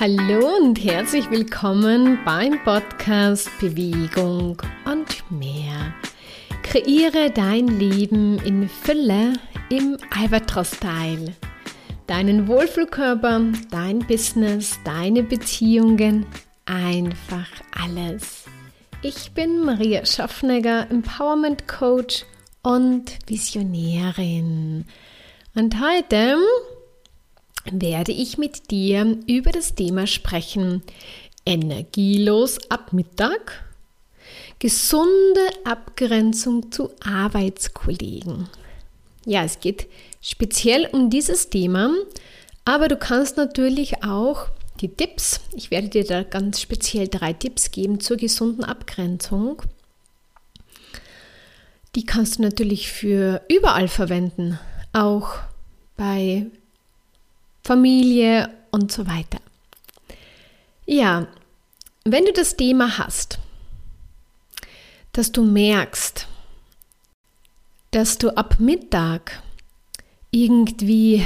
Hallo 0.00 0.56
und 0.56 0.84
herzlich 0.84 1.30
willkommen 1.30 2.18
beim 2.24 2.60
Podcast 2.64 3.48
Bewegung 3.60 4.60
und 4.86 5.30
mehr. 5.30 5.94
Kreiere 6.64 7.30
dein 7.30 7.68
Leben 7.68 8.40
in 8.40 8.68
Fülle 8.68 9.34
im 9.70 9.96
Albatros-Style. 10.10 11.32
Deinen 12.08 12.48
Wohlfühlkörper, 12.48 13.40
dein 13.70 14.00
Business, 14.00 14.80
deine 14.84 15.22
Beziehungen, 15.22 16.26
einfach 16.64 17.48
alles. 17.80 18.46
Ich 19.02 19.30
bin 19.30 19.64
Maria 19.64 20.04
Schaffnegger, 20.04 20.90
Empowerment 20.90 21.68
Coach 21.68 22.24
und 22.64 23.16
Visionärin. 23.28 24.86
Und 25.54 25.80
heute 25.80 26.38
werde 27.70 28.12
ich 28.12 28.38
mit 28.38 28.70
dir 28.70 29.18
über 29.26 29.50
das 29.50 29.74
Thema 29.74 30.06
sprechen. 30.06 30.82
Energielos 31.46 32.58
ab 32.70 32.92
Mittag. 32.92 33.64
Gesunde 34.58 35.40
Abgrenzung 35.64 36.70
zu 36.72 36.90
Arbeitskollegen. 37.04 38.48
Ja, 39.26 39.44
es 39.44 39.60
geht 39.60 39.88
speziell 40.20 40.88
um 40.92 41.10
dieses 41.10 41.50
Thema, 41.50 41.90
aber 42.64 42.88
du 42.88 42.96
kannst 42.96 43.36
natürlich 43.36 44.04
auch 44.04 44.48
die 44.80 44.88
Tipps, 44.88 45.40
ich 45.54 45.70
werde 45.70 45.88
dir 45.88 46.04
da 46.04 46.22
ganz 46.22 46.60
speziell 46.60 47.08
drei 47.08 47.32
Tipps 47.32 47.70
geben 47.70 48.00
zur 48.00 48.16
gesunden 48.16 48.64
Abgrenzung. 48.64 49.62
Die 51.94 52.04
kannst 52.04 52.38
du 52.38 52.42
natürlich 52.42 52.90
für 52.90 53.42
überall 53.48 53.88
verwenden, 53.88 54.58
auch 54.92 55.36
bei 55.96 56.46
Familie 57.64 58.50
und 58.70 58.92
so 58.92 59.06
weiter. 59.06 59.38
Ja, 60.86 61.26
wenn 62.04 62.26
du 62.26 62.32
das 62.32 62.56
Thema 62.56 62.98
hast, 62.98 63.38
dass 65.12 65.32
du 65.32 65.44
merkst, 65.44 66.28
dass 67.90 68.18
du 68.18 68.36
ab 68.36 68.60
Mittag 68.60 69.42
irgendwie 70.30 71.24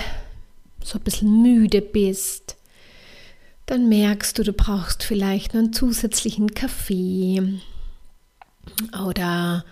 so 0.84 0.98
ein 0.98 1.04
bisschen 1.04 1.42
müde 1.42 1.82
bist, 1.82 2.56
dann 3.66 3.88
merkst 3.88 4.38
du, 4.38 4.44
du 4.44 4.52
brauchst 4.52 5.02
vielleicht 5.02 5.54
einen 5.54 5.72
zusätzlichen 5.72 6.54
Kaffee 6.54 7.60
oder 9.06 9.64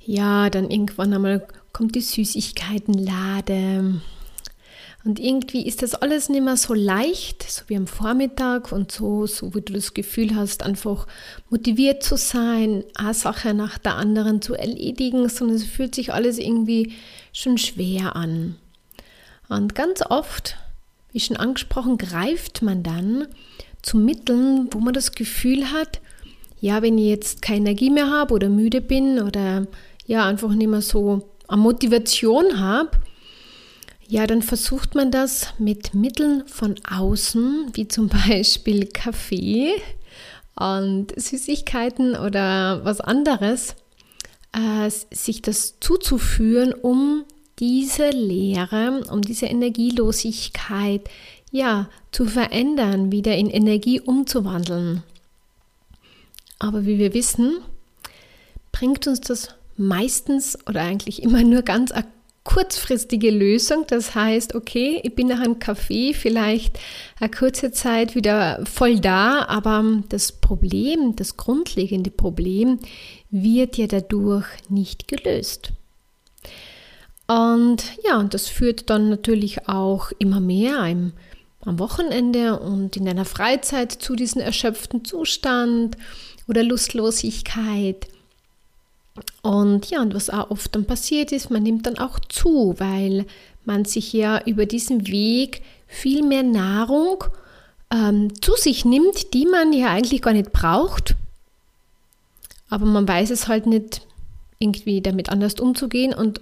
ja, 0.00 0.48
dann 0.48 0.70
irgendwann 0.70 1.12
einmal 1.12 1.46
kommt 1.72 1.94
die 1.94 2.00
Süßigkeitenlade 2.00 4.00
und 5.04 5.20
irgendwie 5.20 5.66
ist 5.66 5.82
das 5.82 5.94
alles 5.94 6.30
nicht 6.30 6.42
mehr 6.42 6.56
so 6.56 6.72
leicht, 6.72 7.42
so 7.42 7.64
wie 7.66 7.76
am 7.76 7.86
Vormittag 7.86 8.72
und 8.72 8.90
so, 8.90 9.26
so 9.26 9.54
wie 9.54 9.60
du 9.60 9.74
das 9.74 9.92
Gefühl 9.92 10.34
hast, 10.34 10.62
einfach 10.62 11.06
motiviert 11.50 12.02
zu 12.02 12.16
sein, 12.16 12.84
eine 12.94 13.12
Sache 13.12 13.52
nach 13.52 13.76
der 13.76 13.96
anderen 13.96 14.40
zu 14.40 14.54
erledigen, 14.54 15.28
sondern 15.28 15.56
es 15.56 15.64
fühlt 15.64 15.94
sich 15.94 16.14
alles 16.14 16.38
irgendwie 16.38 16.94
schon 17.34 17.58
schwer 17.58 18.16
an. 18.16 18.56
Und 19.50 19.74
ganz 19.74 20.00
oft, 20.08 20.56
wie 21.12 21.20
schon 21.20 21.36
angesprochen, 21.36 21.98
greift 21.98 22.62
man 22.62 22.82
dann 22.82 23.28
zu 23.82 23.98
Mitteln, 23.98 24.68
wo 24.70 24.78
man 24.78 24.94
das 24.94 25.12
Gefühl 25.12 25.70
hat, 25.70 26.00
ja, 26.60 26.80
wenn 26.80 26.96
ich 26.96 27.08
jetzt 27.08 27.42
keine 27.42 27.58
Energie 27.68 27.90
mehr 27.90 28.10
habe 28.10 28.32
oder 28.32 28.48
müde 28.48 28.80
bin 28.80 29.20
oder 29.20 29.66
ja, 30.06 30.26
einfach 30.26 30.54
nicht 30.54 30.68
mehr 30.68 30.80
so 30.80 31.28
eine 31.46 31.60
Motivation 31.60 32.58
habe, 32.58 32.90
ja, 34.14 34.28
dann 34.28 34.42
versucht 34.42 34.94
man 34.94 35.10
das 35.10 35.54
mit 35.58 35.92
Mitteln 35.92 36.46
von 36.46 36.76
außen, 36.88 37.70
wie 37.72 37.88
zum 37.88 38.08
Beispiel 38.28 38.86
Kaffee 38.86 39.72
und 40.54 41.08
Süßigkeiten 41.20 42.14
oder 42.14 42.84
was 42.84 43.00
anderes, 43.00 43.74
äh, 44.52 44.88
sich 44.88 45.42
das 45.42 45.80
zuzuführen, 45.80 46.72
um 46.72 47.24
diese 47.58 48.10
Leere, 48.10 49.02
um 49.10 49.20
diese 49.20 49.46
Energielosigkeit 49.46 51.10
ja 51.50 51.88
zu 52.12 52.26
verändern, 52.26 53.10
wieder 53.10 53.34
in 53.36 53.50
Energie 53.50 54.00
umzuwandeln. 54.00 55.02
Aber 56.60 56.86
wie 56.86 56.98
wir 56.98 57.14
wissen, 57.14 57.56
bringt 58.70 59.08
uns 59.08 59.22
das 59.22 59.48
meistens 59.76 60.56
oder 60.68 60.82
eigentlich 60.82 61.20
immer 61.20 61.42
nur 61.42 61.62
ganz 61.62 61.90
kurzfristige 62.44 63.30
Lösung. 63.30 63.84
Das 63.88 64.14
heißt, 64.14 64.54
okay, 64.54 65.00
ich 65.02 65.14
bin 65.14 65.28
nach 65.28 65.40
einem 65.40 65.58
Kaffee 65.58 66.12
vielleicht 66.12 66.78
eine 67.18 67.30
kurze 67.30 67.72
Zeit 67.72 68.14
wieder 68.14 68.64
voll 68.64 69.00
da, 69.00 69.46
aber 69.46 70.02
das 70.10 70.32
Problem, 70.32 71.16
das 71.16 71.36
grundlegende 71.36 72.10
Problem 72.10 72.78
wird 73.30 73.76
ja 73.78 73.86
dadurch 73.86 74.46
nicht 74.68 75.08
gelöst. 75.08 75.72
Und 77.26 77.84
ja, 78.04 78.18
und 78.18 78.34
das 78.34 78.48
führt 78.48 78.90
dann 78.90 79.08
natürlich 79.08 79.66
auch 79.66 80.12
immer 80.18 80.40
mehr 80.40 80.80
am, 80.80 81.14
am 81.62 81.78
Wochenende 81.78 82.60
und 82.60 82.98
in 82.98 83.08
einer 83.08 83.24
Freizeit 83.24 83.92
zu 83.92 84.14
diesem 84.14 84.42
erschöpften 84.42 85.04
Zustand 85.06 85.96
oder 86.46 86.62
Lustlosigkeit. 86.62 88.06
Und 89.42 89.90
ja, 89.90 90.02
und 90.02 90.14
was 90.14 90.30
auch 90.30 90.50
oft 90.50 90.74
dann 90.74 90.86
passiert 90.86 91.32
ist, 91.32 91.50
man 91.50 91.62
nimmt 91.62 91.86
dann 91.86 91.98
auch 91.98 92.18
zu, 92.18 92.74
weil 92.78 93.26
man 93.64 93.84
sich 93.84 94.12
ja 94.12 94.42
über 94.44 94.66
diesen 94.66 95.06
Weg 95.06 95.62
viel 95.86 96.22
mehr 96.22 96.42
Nahrung 96.42 97.24
ähm, 97.92 98.40
zu 98.40 98.52
sich 98.56 98.84
nimmt, 98.84 99.32
die 99.34 99.46
man 99.46 99.72
ja 99.72 99.88
eigentlich 99.88 100.22
gar 100.22 100.32
nicht 100.32 100.52
braucht. 100.52 101.14
Aber 102.68 102.86
man 102.86 103.06
weiß 103.06 103.30
es 103.30 103.46
halt 103.46 103.66
nicht, 103.66 104.02
irgendwie 104.58 105.00
damit 105.00 105.28
anders 105.28 105.54
umzugehen 105.54 106.14
und 106.14 106.40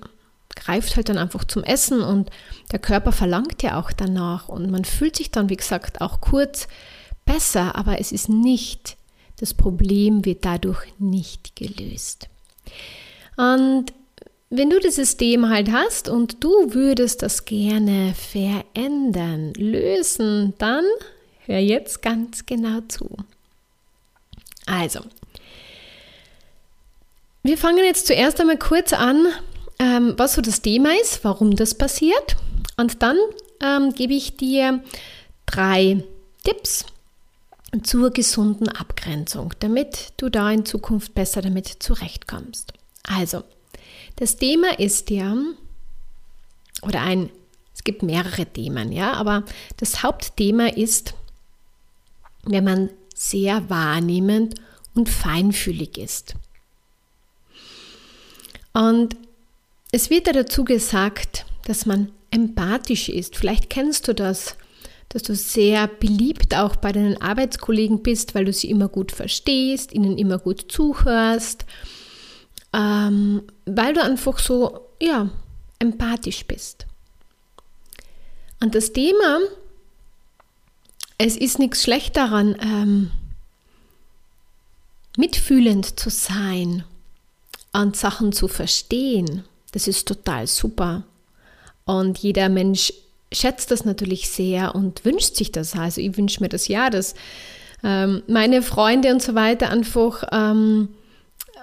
greift 0.55 0.97
halt 0.97 1.09
dann 1.09 1.19
einfach 1.19 1.45
zum 1.45 1.65
Essen 1.65 2.03
und 2.03 2.31
der 2.71 2.79
Körper 2.79 3.13
verlangt 3.13 3.63
ja 3.63 3.81
auch 3.81 3.91
danach 3.93 4.49
und 4.49 4.71
man 4.71 4.85
fühlt 4.85 5.17
sich 5.17 5.31
dann, 5.31 5.49
wie 5.49 5.57
gesagt, 5.57 6.01
auch 6.01 6.21
kurz 6.21 6.69
besser, 7.25 7.75
aber 7.75 8.01
es 8.01 8.13
ist 8.13 8.29
nicht, 8.29 8.97
das 9.39 9.55
Problem 9.55 10.25
wird 10.25 10.45
dadurch 10.45 10.93
nicht 10.99 11.57
gelöst. 11.57 12.29
Und 13.37 13.93
wenn 14.51 14.69
du 14.69 14.79
das 14.79 14.97
System 14.97 15.49
halt 15.49 15.73
hast 15.73 16.09
und 16.09 16.45
du 16.45 16.75
würdest 16.75 17.23
das 17.23 17.45
gerne 17.47 18.15
verändern, 18.15 19.55
lösen, 19.57 20.53
dann 20.59 20.85
hör 21.47 21.59
jetzt 21.59 22.03
ganz 22.03 22.45
genau 22.45 22.81
zu. 22.89 23.09
Also, 24.67 25.01
wir 27.43 27.59
fangen 27.59 27.85
jetzt 27.85 28.07
zuerst 28.07 28.41
einmal 28.41 28.59
kurz 28.59 28.93
an, 28.93 29.27
ähm, 29.79 30.15
was 30.17 30.35
so 30.35 30.43
das 30.43 30.63
Thema 30.63 30.91
ist, 31.01 31.25
warum 31.25 31.57
das 31.57 31.75
passiert. 31.75 32.37
Und 32.77 33.03
dann 33.03 33.17
ähm, 33.61 33.93
gebe 33.95 34.13
ich 34.13 34.37
dir 34.37 34.83
drei 35.47 36.05
Tipps 36.45 36.85
zur 37.83 38.11
gesunden 38.11 38.69
Abgrenzung, 38.69 39.55
damit 39.61 40.13
du 40.19 40.29
da 40.29 40.51
in 40.51 40.67
Zukunft 40.67 41.15
besser 41.15 41.41
damit 41.41 41.67
zurechtkommst. 41.67 42.75
Also, 43.03 43.45
das 44.17 44.37
Thema 44.37 44.79
ist 44.79 45.11
ja, 45.11 45.35
oder 46.83 47.01
ein, 47.01 47.31
es 47.75 47.83
gibt 47.83 48.03
mehrere 48.03 48.45
Themen, 48.47 48.93
ja, 48.93 49.15
aber 49.15 49.45
das 49.79 50.03
Hauptthema 50.03 50.69
ist, 50.69 51.15
wenn 52.45 52.65
man 52.65 52.91
sehr 53.15 53.71
wahrnehmend 53.71 54.57
und 54.95 55.09
feinfühlig 55.09 55.97
ist. 55.97 56.35
Und 58.75 59.17
es 59.93 60.11
wird 60.11 60.27
ja 60.27 60.33
dazu 60.33 60.65
gesagt, 60.65 61.47
dass 61.65 61.87
man 61.87 62.11
empathisch 62.31 63.09
ist. 63.09 63.37
Vielleicht 63.37 63.71
kennst 63.71 64.09
du 64.09 64.15
das, 64.15 64.57
dass 65.13 65.23
du 65.23 65.37
sehr 65.37 65.89
beliebt 65.89 66.57
auch 66.57 66.77
bei 66.77 66.91
deinen 66.91 67.21
Arbeitskollegen 67.21 68.03
bist, 68.03 68.35
weil 68.35 68.47
du 68.47 68.53
sie 68.53 68.71
immer 68.71 68.89
gut 68.89 69.13
verstehst, 69.13 69.93
ihnen 69.93 70.17
immer 70.17 70.39
gut 70.39 70.73
zuhörst, 70.73 71.67
ähm, 72.73 73.43
weil 73.67 73.93
du 73.93 74.03
einfach 74.03 74.39
so, 74.39 74.89
ja, 75.01 75.29
empathisch 75.79 76.47
bist. 76.47 76.87
Und 78.61 78.75
das 78.75 78.95
Thema, 78.95 79.41
es 81.19 81.37
ist 81.37 81.59
nichts 81.59 81.83
schlecht 81.83 82.17
daran, 82.17 82.57
ähm, 82.63 83.11
mitfühlend 85.19 86.01
zu 86.01 86.09
sein 86.09 86.85
und 87.75 87.97
Sachen 87.97 88.33
zu 88.33 88.49
verstehen. 88.49 89.45
Das 89.73 89.87
ist 89.89 90.09
total 90.09 90.47
super. 90.47 91.03
Und 91.85 92.19
jeder 92.19 92.49
Mensch 92.49 92.95
schätzt 93.33 93.71
das 93.71 93.85
natürlich 93.85 94.29
sehr 94.29 94.75
und 94.75 95.05
wünscht 95.05 95.37
sich 95.37 95.53
das. 95.53 95.75
Also 95.77 96.01
ich 96.01 96.17
wünsche 96.17 96.41
mir 96.43 96.49
das 96.49 96.69
ja, 96.69 96.91
dass 96.91 97.15
ähm, 97.83 98.23
meine 98.27 98.63
Freunde 98.63 99.11
und 99.13 99.23
so 99.23 99.35
weiter 99.35 99.71
einfach 99.71 100.25
ähm, 100.33 100.89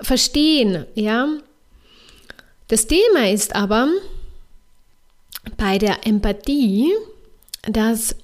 verstehen, 0.02 0.86
ja. 0.96 1.28
Das 2.68 2.88
Thema 2.88 3.30
ist 3.30 3.56
aber 3.56 3.90
bei 5.58 5.78
der 5.78 6.06
Empathie, 6.06 6.94
dass 7.64 8.16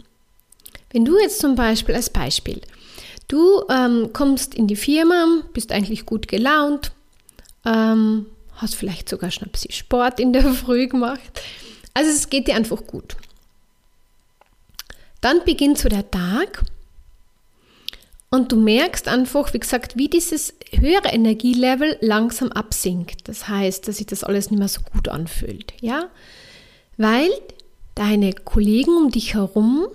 Wenn 0.92 1.04
du 1.04 1.20
jetzt 1.20 1.40
zum 1.40 1.56
Beispiel 1.56 1.94
als 1.96 2.10
Beispiel, 2.10 2.62
du 3.28 3.64
ähm, 3.70 4.12
kommst 4.14 4.56
in 4.56 4.68
die 4.68 4.78
Firma, 4.78 5.42
bist 5.52 5.74
eigentlich 5.74 6.06
gut 6.06 6.30
gelaunt, 6.30 6.94
ähm, 7.66 8.28
hast 8.56 8.76
vielleicht 8.76 9.10
sogar 9.10 9.32
schon 9.32 9.48
ein 9.48 9.52
bisschen 9.52 9.74
Sport 9.74 10.20
in 10.20 10.32
der 10.32 10.44
Früh 10.54 10.88
gemacht. 10.88 11.42
Also 11.94 12.12
es 12.12 12.30
geht 12.30 12.48
dir 12.48 12.56
einfach 12.56 12.86
gut. 12.88 13.18
Dann 15.26 15.44
beginnt 15.44 15.80
so 15.80 15.90
der 15.90 16.12
Tag 16.12 16.62
und 18.30 18.52
du 18.52 18.58
merkst 18.58 19.08
einfach, 19.08 19.56
wie 19.56 19.60
gesagt, 19.60 19.98
wie 19.98 20.08
dieses 20.08 20.54
höhere 20.70 21.08
Energielevel 21.08 21.98
langsam 22.00 22.52
absinkt. 22.52 23.28
Das 23.28 23.48
heißt, 23.48 23.88
dass 23.88 23.98
sich 23.98 24.06
das 24.06 24.24
alles 24.24 24.52
nicht 24.52 24.60
mehr 24.60 24.68
so 24.68 24.82
gut 24.94 25.08
anfühlt, 25.08 25.74
ja? 25.82 26.10
Weil 26.98 27.32
deine 27.96 28.34
Kollegen 28.34 28.96
um 28.98 29.10
dich 29.10 29.34
herum 29.34 29.88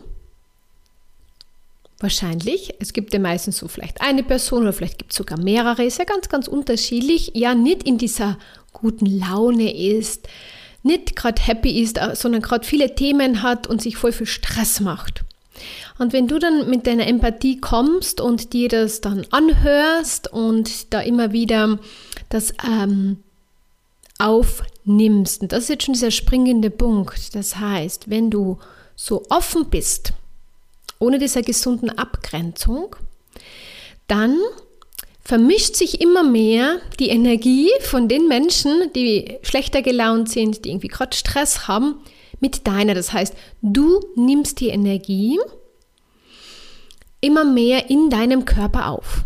wahrscheinlich, 2.00 2.74
es 2.80 2.92
gibt 2.92 3.12
ja 3.12 3.20
meistens 3.20 3.58
so 3.58 3.68
vielleicht 3.68 4.00
eine 4.00 4.24
Person 4.24 4.62
oder 4.62 4.72
vielleicht 4.72 4.98
gibt 4.98 5.12
es 5.12 5.16
sogar 5.16 5.38
mehrere, 5.38 5.84
ist 5.84 6.00
ja 6.00 6.06
ganz, 6.06 6.28
ganz 6.28 6.48
unterschiedlich, 6.48 7.30
ja 7.34 7.54
nicht 7.54 7.84
in 7.84 7.98
dieser 7.98 8.36
guten 8.72 9.06
Laune 9.06 9.72
ist, 9.96 10.26
nicht 10.82 11.16
gerade 11.16 11.42
happy 11.42 11.80
ist, 11.82 11.98
äh, 11.98 12.14
sondern 12.14 12.42
gerade 12.42 12.66
viele 12.66 12.94
Themen 12.94 13.42
hat 13.42 13.66
und 13.66 13.82
sich 13.82 13.96
voll 13.96 14.12
viel 14.12 14.26
Stress 14.26 14.80
macht. 14.80 15.24
Und 15.98 16.12
wenn 16.12 16.26
du 16.26 16.38
dann 16.38 16.70
mit 16.70 16.86
deiner 16.86 17.06
Empathie 17.06 17.60
kommst 17.60 18.20
und 18.20 18.52
dir 18.52 18.68
das 18.68 19.00
dann 19.00 19.26
anhörst 19.30 20.32
und 20.32 20.92
da 20.92 21.00
immer 21.00 21.32
wieder 21.32 21.78
das 22.30 22.54
ähm, 22.66 23.18
aufnimmst, 24.18 25.42
und 25.42 25.52
das 25.52 25.64
ist 25.64 25.68
jetzt 25.68 25.84
schon 25.84 25.94
dieser 25.94 26.10
springende 26.10 26.70
Punkt, 26.70 27.34
das 27.34 27.56
heißt, 27.56 28.08
wenn 28.08 28.30
du 28.30 28.58
so 28.96 29.24
offen 29.28 29.66
bist, 29.66 30.14
ohne 30.98 31.18
dieser 31.18 31.42
gesunden 31.42 31.90
Abgrenzung, 31.90 32.96
dann 34.06 34.36
vermischt 35.22 35.76
sich 35.76 36.00
immer 36.00 36.22
mehr 36.22 36.80
die 36.98 37.08
Energie 37.08 37.70
von 37.82 38.08
den 38.08 38.28
Menschen, 38.28 38.92
die 38.94 39.38
schlechter 39.42 39.82
gelaunt 39.82 40.30
sind, 40.30 40.64
die 40.64 40.70
irgendwie 40.70 40.88
gerade 40.88 41.16
Stress 41.16 41.68
haben, 41.68 41.96
mit 42.40 42.66
deiner. 42.66 42.94
Das 42.94 43.12
heißt, 43.12 43.34
du 43.62 44.00
nimmst 44.16 44.60
die 44.60 44.68
Energie 44.68 45.38
immer 47.20 47.44
mehr 47.44 47.90
in 47.90 48.10
deinem 48.10 48.44
Körper 48.44 48.88
auf. 48.88 49.24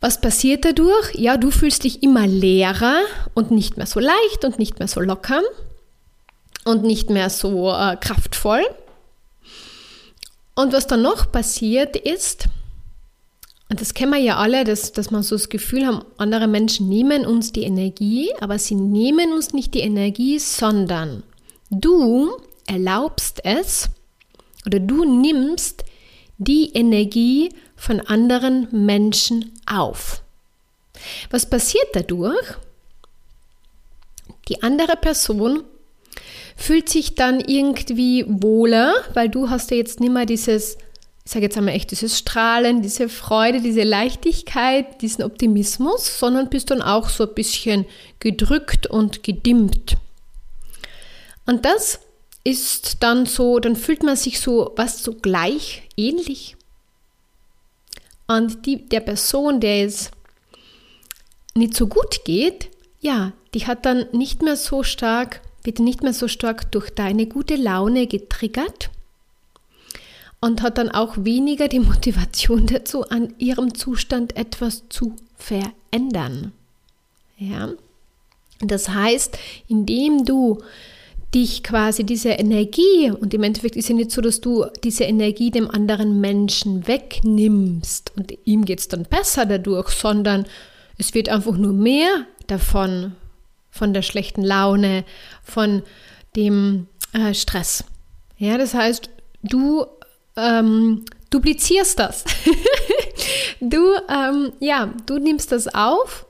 Was 0.00 0.20
passiert 0.20 0.64
dadurch? 0.64 1.14
Ja, 1.14 1.36
du 1.36 1.50
fühlst 1.50 1.84
dich 1.84 2.02
immer 2.02 2.26
leerer 2.26 3.00
und 3.34 3.50
nicht 3.50 3.76
mehr 3.76 3.86
so 3.86 3.98
leicht 3.98 4.44
und 4.44 4.58
nicht 4.58 4.78
mehr 4.78 4.88
so 4.88 5.00
locker 5.00 5.42
und 6.64 6.84
nicht 6.84 7.10
mehr 7.10 7.30
so 7.30 7.72
äh, 7.72 7.96
kraftvoll. 7.96 8.62
Und 10.54 10.72
was 10.72 10.86
dann 10.86 11.02
noch 11.02 11.30
passiert 11.30 11.96
ist, 11.96 12.46
das 13.68 13.92
kennen 13.92 14.12
wir 14.12 14.20
ja 14.20 14.36
alle, 14.36 14.64
dass, 14.64 14.92
dass 14.92 15.10
man 15.10 15.22
so 15.22 15.34
das 15.34 15.50
Gefühl 15.50 15.86
haben, 15.86 16.02
andere 16.16 16.48
Menschen 16.48 16.88
nehmen 16.88 17.26
uns 17.26 17.52
die 17.52 17.64
Energie, 17.64 18.30
aber 18.40 18.58
sie 18.58 18.74
nehmen 18.74 19.32
uns 19.32 19.52
nicht 19.52 19.74
die 19.74 19.80
Energie, 19.80 20.38
sondern 20.38 21.22
du 21.70 22.30
erlaubst 22.66 23.44
es 23.44 23.90
oder 24.64 24.80
du 24.80 25.04
nimmst 25.04 25.84
die 26.38 26.70
Energie 26.72 27.50
von 27.76 28.00
anderen 28.00 28.68
Menschen 28.70 29.52
auf. 29.66 30.22
Was 31.30 31.48
passiert 31.48 31.88
dadurch? 31.92 32.56
Die 34.48 34.62
andere 34.62 34.96
Person 34.96 35.62
fühlt 36.56 36.88
sich 36.88 37.14
dann 37.14 37.40
irgendwie 37.40 38.24
wohler, 38.26 38.94
weil 39.14 39.28
du 39.28 39.50
hast 39.50 39.70
ja 39.70 39.76
jetzt 39.76 40.00
nicht 40.00 40.12
mehr 40.12 40.26
dieses, 40.26 40.78
ich 41.28 41.32
sage 41.34 41.44
jetzt 41.44 41.58
einmal 41.58 41.74
echt, 41.74 41.90
dieses 41.90 42.16
Strahlen, 42.16 42.80
diese 42.80 43.10
Freude, 43.10 43.60
diese 43.60 43.82
Leichtigkeit, 43.82 45.02
diesen 45.02 45.22
Optimismus, 45.22 46.18
sondern 46.18 46.48
bist 46.48 46.70
dann 46.70 46.80
auch 46.80 47.10
so 47.10 47.28
ein 47.28 47.34
bisschen 47.34 47.84
gedrückt 48.18 48.86
und 48.86 49.22
gedimmt. 49.22 49.98
Und 51.44 51.66
das 51.66 52.00
ist 52.44 53.02
dann 53.02 53.26
so, 53.26 53.58
dann 53.58 53.76
fühlt 53.76 54.02
man 54.02 54.16
sich 54.16 54.40
so 54.40 54.72
was 54.76 55.02
so 55.02 55.12
gleich 55.12 55.82
ähnlich. 55.98 56.56
Und 58.26 58.64
die, 58.64 58.88
der 58.88 59.00
Person, 59.00 59.60
der 59.60 59.84
es 59.84 60.10
nicht 61.54 61.76
so 61.76 61.88
gut 61.88 62.24
geht, 62.24 62.70
ja, 63.00 63.34
die 63.52 63.66
hat 63.66 63.84
dann 63.84 64.06
nicht 64.12 64.40
mehr 64.40 64.56
so 64.56 64.82
stark 64.82 65.42
wird 65.62 65.80
nicht 65.80 66.02
mehr 66.02 66.14
so 66.14 66.26
stark 66.26 66.72
durch 66.72 66.88
deine 66.88 67.26
gute 67.26 67.56
Laune 67.56 68.06
getriggert 68.06 68.88
und 70.40 70.62
hat 70.62 70.78
dann 70.78 70.90
auch 70.90 71.16
weniger 71.18 71.68
die 71.68 71.80
Motivation 71.80 72.66
dazu, 72.66 73.04
an 73.08 73.34
ihrem 73.38 73.74
Zustand 73.74 74.36
etwas 74.36 74.84
zu 74.88 75.16
verändern. 75.36 76.52
Ja? 77.38 77.70
Das 78.60 78.88
heißt, 78.88 79.38
indem 79.68 80.24
du 80.24 80.62
dich 81.34 81.62
quasi 81.62 82.04
diese 82.04 82.30
Energie, 82.30 83.10
und 83.10 83.34
im 83.34 83.42
Endeffekt 83.42 83.76
ist 83.76 83.88
ja 83.88 83.94
nicht 83.94 84.10
so, 84.10 84.20
dass 84.20 84.40
du 84.40 84.64
diese 84.82 85.04
Energie 85.04 85.50
dem 85.50 85.70
anderen 85.70 86.20
Menschen 86.20 86.88
wegnimmst 86.88 88.12
und 88.16 88.32
ihm 88.44 88.64
geht 88.64 88.80
es 88.80 88.88
dann 88.88 89.04
besser 89.04 89.44
dadurch, 89.44 89.90
sondern 89.90 90.46
es 90.96 91.14
wird 91.14 91.28
einfach 91.28 91.56
nur 91.56 91.72
mehr 91.72 92.08
davon 92.46 93.12
von 93.70 93.92
der 93.92 94.02
schlechten 94.02 94.42
Laune, 94.42 95.04
von 95.42 95.82
dem 96.34 96.86
äh, 97.12 97.34
Stress. 97.34 97.84
Ja, 98.38 98.56
das 98.56 98.72
heißt, 98.72 99.10
du 99.42 99.86
ähm, 100.38 101.04
duplizierst 101.30 101.98
das. 101.98 102.24
du, 103.60 103.94
ähm, 104.08 104.52
ja, 104.60 104.92
du 105.06 105.18
nimmst 105.18 105.52
das 105.52 105.72
auf 105.74 106.26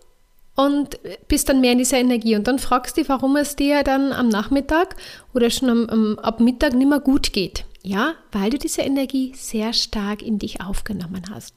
und 0.57 0.99
bist 1.29 1.49
dann 1.49 1.61
mehr 1.61 1.73
in 1.73 1.79
dieser 1.79 1.99
Energie 1.99 2.35
und 2.35 2.49
dann 2.49 2.59
fragst 2.59 2.97
du, 2.97 3.09
warum 3.09 3.37
es 3.37 3.55
dir 3.55 3.85
dann 3.85 4.13
am 4.13 4.29
Nachmittag 4.29 4.97
oder 5.33 5.51
schon 5.51 5.69
am, 5.71 5.89
am, 5.89 6.19
ab 6.19 6.41
Mittag 6.41 6.75
nicht 6.75 6.89
mehr 6.89 7.01
gut 7.01 7.33
geht. 7.33 7.65
Ja, 7.83 8.15
weil 8.33 8.51
du 8.51 8.59
diese 8.59 8.83
Energie 8.83 9.33
sehr 9.37 9.73
stark 9.73 10.21
in 10.23 10.39
dich 10.39 10.61
aufgenommen 10.61 11.23
hast. 11.33 11.55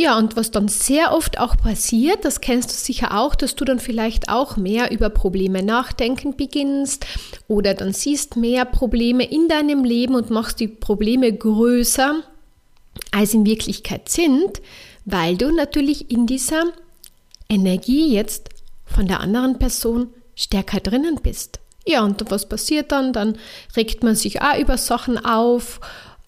Ja, 0.00 0.16
und 0.16 0.34
was 0.34 0.50
dann 0.50 0.68
sehr 0.68 1.12
oft 1.12 1.38
auch 1.38 1.58
passiert, 1.58 2.24
das 2.24 2.40
kennst 2.40 2.70
du 2.70 2.74
sicher 2.74 3.20
auch, 3.20 3.34
dass 3.34 3.54
du 3.54 3.66
dann 3.66 3.78
vielleicht 3.78 4.30
auch 4.30 4.56
mehr 4.56 4.90
über 4.92 5.10
Probleme 5.10 5.62
nachdenken 5.62 6.38
beginnst 6.38 7.04
oder 7.48 7.74
dann 7.74 7.92
siehst 7.92 8.34
mehr 8.34 8.64
Probleme 8.64 9.30
in 9.30 9.46
deinem 9.46 9.84
Leben 9.84 10.14
und 10.14 10.30
machst 10.30 10.58
die 10.58 10.68
Probleme 10.68 11.30
größer, 11.30 12.22
als 13.10 13.34
in 13.34 13.44
Wirklichkeit 13.44 14.08
sind, 14.08 14.62
weil 15.04 15.36
du 15.36 15.54
natürlich 15.54 16.10
in 16.10 16.26
dieser 16.26 16.62
Energie 17.50 18.14
jetzt 18.14 18.48
von 18.86 19.06
der 19.06 19.20
anderen 19.20 19.58
Person 19.58 20.14
stärker 20.34 20.80
drinnen 20.80 21.20
bist. 21.22 21.60
Ja, 21.86 22.02
und 22.02 22.30
was 22.30 22.48
passiert 22.48 22.90
dann? 22.90 23.12
Dann 23.12 23.36
regt 23.76 24.02
man 24.02 24.14
sich 24.14 24.40
auch 24.40 24.56
über 24.58 24.78
Sachen 24.78 25.22
auf 25.22 25.78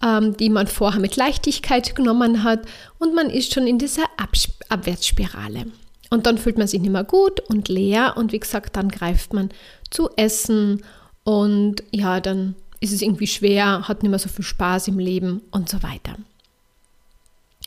ähm, 0.05 0.37
die 0.37 0.51
man 0.51 0.67
vorher 0.67 1.01
mit 1.01 1.17
Leichtigkeit 1.17 1.95
genommen 1.95 2.45
hat 2.45 2.61
und 2.99 3.15
man 3.15 3.31
ist 3.31 3.53
schon 3.53 3.67
in 3.67 3.79
dieser 3.79 4.05
Ab 4.17 4.33
Abwärtsspirale. 4.69 5.67
Und 6.11 6.27
dann 6.27 6.39
fühlt 6.39 6.59
man 6.59 6.67
sich 6.67 6.81
nicht 6.81 6.93
mehr 6.93 7.05
gut 7.05 7.41
und 7.41 7.69
leer 7.69 8.15
und 8.17 8.33
wie 8.33 8.41
gesagt, 8.41 8.77
dann 8.77 8.89
greift 8.89 9.33
man 9.33 9.51
zu 9.91 10.11
Essen 10.17 10.83
und 11.25 11.83
ja, 11.91 12.21
dann 12.21 12.55
ist 12.81 12.93
es 12.93 13.01
irgendwie 13.01 13.27
schwer, 13.27 13.87
hat 13.89 14.03
nicht 14.03 14.11
mehr 14.11 14.19
so 14.19 14.29
viel 14.29 14.45
Spaß 14.45 14.89
im 14.89 14.99
Leben 14.99 15.41
und 15.53 15.69
so 15.69 15.83
weiter. 15.83 16.17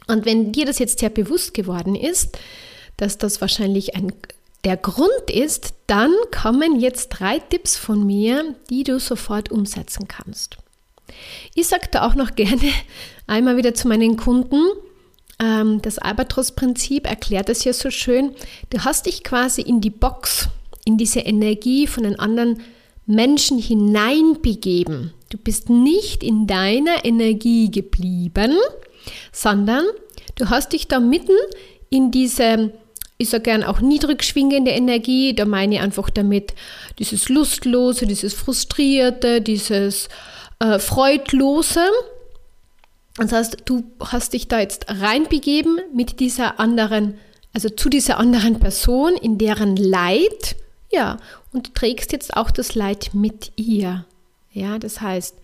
Und 0.07 0.25
wenn 0.25 0.51
dir 0.51 0.65
das 0.65 0.79
jetzt 0.79 0.99
sehr 0.99 1.09
bewusst 1.09 1.53
geworden 1.53 1.95
ist, 1.95 2.37
dass 2.97 3.17
das 3.17 3.41
wahrscheinlich 3.41 3.95
ein, 3.95 4.13
der 4.63 4.77
Grund 4.77 5.29
ist, 5.31 5.73
dann 5.87 6.13
kommen 6.31 6.79
jetzt 6.79 7.09
drei 7.09 7.39
Tipps 7.39 7.77
von 7.77 8.05
mir, 8.05 8.55
die 8.69 8.83
du 8.83 8.99
sofort 8.99 9.51
umsetzen 9.51 10.07
kannst. 10.07 10.57
Ich 11.53 11.67
sage 11.67 11.87
da 11.91 12.07
auch 12.07 12.15
noch 12.15 12.35
gerne 12.35 12.71
einmal 13.27 13.57
wieder 13.57 13.73
zu 13.73 13.87
meinen 13.87 14.17
Kunden, 14.17 14.61
ähm, 15.39 15.81
das 15.81 15.97
Albatros-Prinzip 15.97 17.07
erklärt 17.07 17.49
es 17.49 17.63
ja 17.63 17.73
so 17.73 17.89
schön. 17.89 18.35
Du 18.69 18.83
hast 18.83 19.05
dich 19.05 19.23
quasi 19.23 19.61
in 19.61 19.81
die 19.81 19.89
Box, 19.89 20.47
in 20.85 20.97
diese 20.97 21.19
Energie 21.19 21.87
von 21.87 22.03
den 22.03 22.19
anderen 22.19 22.61
Menschen 23.05 23.59
hineinbegeben. 23.59 25.13
Du 25.29 25.37
bist 25.37 25.69
nicht 25.69 26.23
in 26.23 26.47
deiner 26.47 27.03
Energie 27.03 27.69
geblieben, 27.69 28.57
sondern 29.31 29.85
du 30.35 30.49
hast 30.49 30.73
dich 30.73 30.87
da 30.87 30.99
mitten 30.99 31.35
in 31.89 32.11
diese, 32.11 32.71
ich 33.17 33.29
sage 33.29 33.43
gern 33.43 33.63
auch 33.63 33.81
niedrig 33.81 34.23
schwingende 34.23 34.71
Energie, 34.71 35.33
da 35.35 35.45
meine 35.45 35.75
ich 35.75 35.81
einfach 35.81 36.09
damit 36.09 36.53
dieses 36.97 37.29
Lustlose, 37.29 38.07
dieses 38.07 38.33
Frustrierte, 38.33 39.41
dieses 39.41 40.07
äh, 40.59 40.79
freudlose. 40.79 41.81
Das 43.17 43.31
heißt, 43.31 43.57
du 43.65 43.83
hast 43.99 44.33
dich 44.33 44.47
da 44.47 44.59
jetzt 44.59 44.85
reinbegeben 44.89 45.79
mit 45.93 46.19
dieser 46.19 46.59
anderen, 46.59 47.17
also 47.53 47.69
zu 47.69 47.89
dieser 47.89 48.17
anderen 48.17 48.59
Person, 48.59 49.13
in 49.15 49.37
deren 49.37 49.77
Leid, 49.77 50.57
ja, 50.91 51.17
und 51.53 51.75
trägst 51.75 52.11
jetzt 52.11 52.35
auch 52.35 52.51
das 52.51 52.75
Leid 52.75 53.11
mit 53.13 53.53
ihr. 53.55 54.05
Ja, 54.51 54.79
das 54.79 55.01
heißt, 55.01 55.35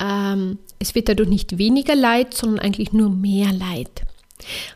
ähm, 0.00 0.58
es 0.78 0.94
wird 0.94 1.08
dadurch 1.08 1.28
nicht 1.28 1.58
weniger 1.58 1.94
Leid, 1.94 2.34
sondern 2.34 2.60
eigentlich 2.60 2.92
nur 2.92 3.10
mehr 3.10 3.52
Leid. 3.52 4.02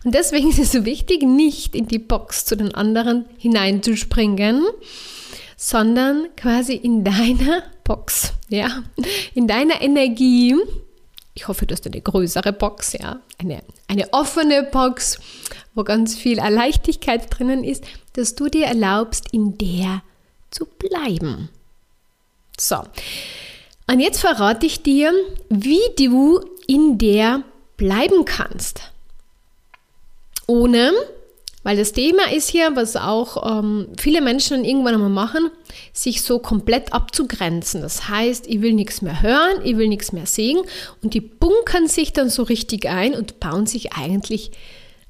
Und 0.05 0.15
deswegen 0.15 0.51
ist 0.51 0.59
es 0.59 0.73
so 0.73 0.85
wichtig, 0.85 1.23
nicht 1.23 1.75
in 1.75 1.87
die 1.87 1.99
Box 1.99 2.45
zu 2.45 2.57
den 2.57 2.75
anderen 2.75 3.27
hineinzuspringen, 3.39 4.65
sondern 5.63 6.35
quasi 6.35 6.75
in 6.75 7.05
deiner 7.05 7.63
Box, 7.85 8.33
ja, 8.49 8.83
in 9.33 9.47
deiner 9.47 9.81
Energie. 9.81 10.57
Ich 11.35 11.47
hoffe, 11.47 11.67
du 11.67 11.73
hast 11.73 11.87
eine 11.87 12.01
größere 12.01 12.53
Box, 12.53 12.95
ja, 12.95 13.21
eine, 13.39 13.63
eine 13.87 14.13
offene 14.13 14.65
Box, 14.65 15.21
wo 15.77 15.85
ganz 15.85 16.17
viel 16.17 16.39
Leichtigkeit 16.39 17.29
drinnen 17.31 17.63
ist, 17.63 17.85
dass 18.15 18.35
du 18.35 18.49
dir 18.49 18.67
erlaubst, 18.67 19.33
in 19.33 19.57
der 19.57 20.03
zu 20.51 20.67
bleiben. 20.67 21.49
So, 22.59 22.83
und 23.87 24.01
jetzt 24.01 24.21
verrate 24.21 24.67
ich 24.67 24.83
dir, 24.83 25.13
wie 25.49 25.81
du 25.97 26.41
in 26.67 26.99
der 26.99 27.45
bleiben 27.77 28.25
kannst. 28.25 28.91
Ohne 30.49 30.91
weil 31.63 31.77
das 31.77 31.93
Thema 31.93 32.33
ist 32.33 32.49
hier, 32.49 32.75
was 32.75 32.97
auch 32.97 33.59
ähm, 33.59 33.89
viele 33.99 34.21
Menschen 34.21 34.65
irgendwann 34.65 34.95
einmal 34.95 35.11
machen, 35.11 35.51
sich 35.93 36.23
so 36.23 36.39
komplett 36.39 36.93
abzugrenzen. 36.93 37.83
Das 37.83 38.09
heißt, 38.09 38.47
ich 38.47 38.61
will 38.63 38.73
nichts 38.73 39.03
mehr 39.03 39.23
hören, 39.23 39.65
ich 39.65 39.77
will 39.77 39.89
nichts 39.89 40.13
mehr 40.13 40.27
sehen 40.27 40.61
und 41.03 41.15
die 41.15 41.21
bunkern 41.21 41.87
sich 41.87 42.13
dann 42.13 42.31
so 42.31 42.43
richtig 42.43 42.89
ein 42.89 43.15
und 43.15 43.41
bauen 43.41 43.67
sich 43.67 43.93
eigentlich 43.93 44.51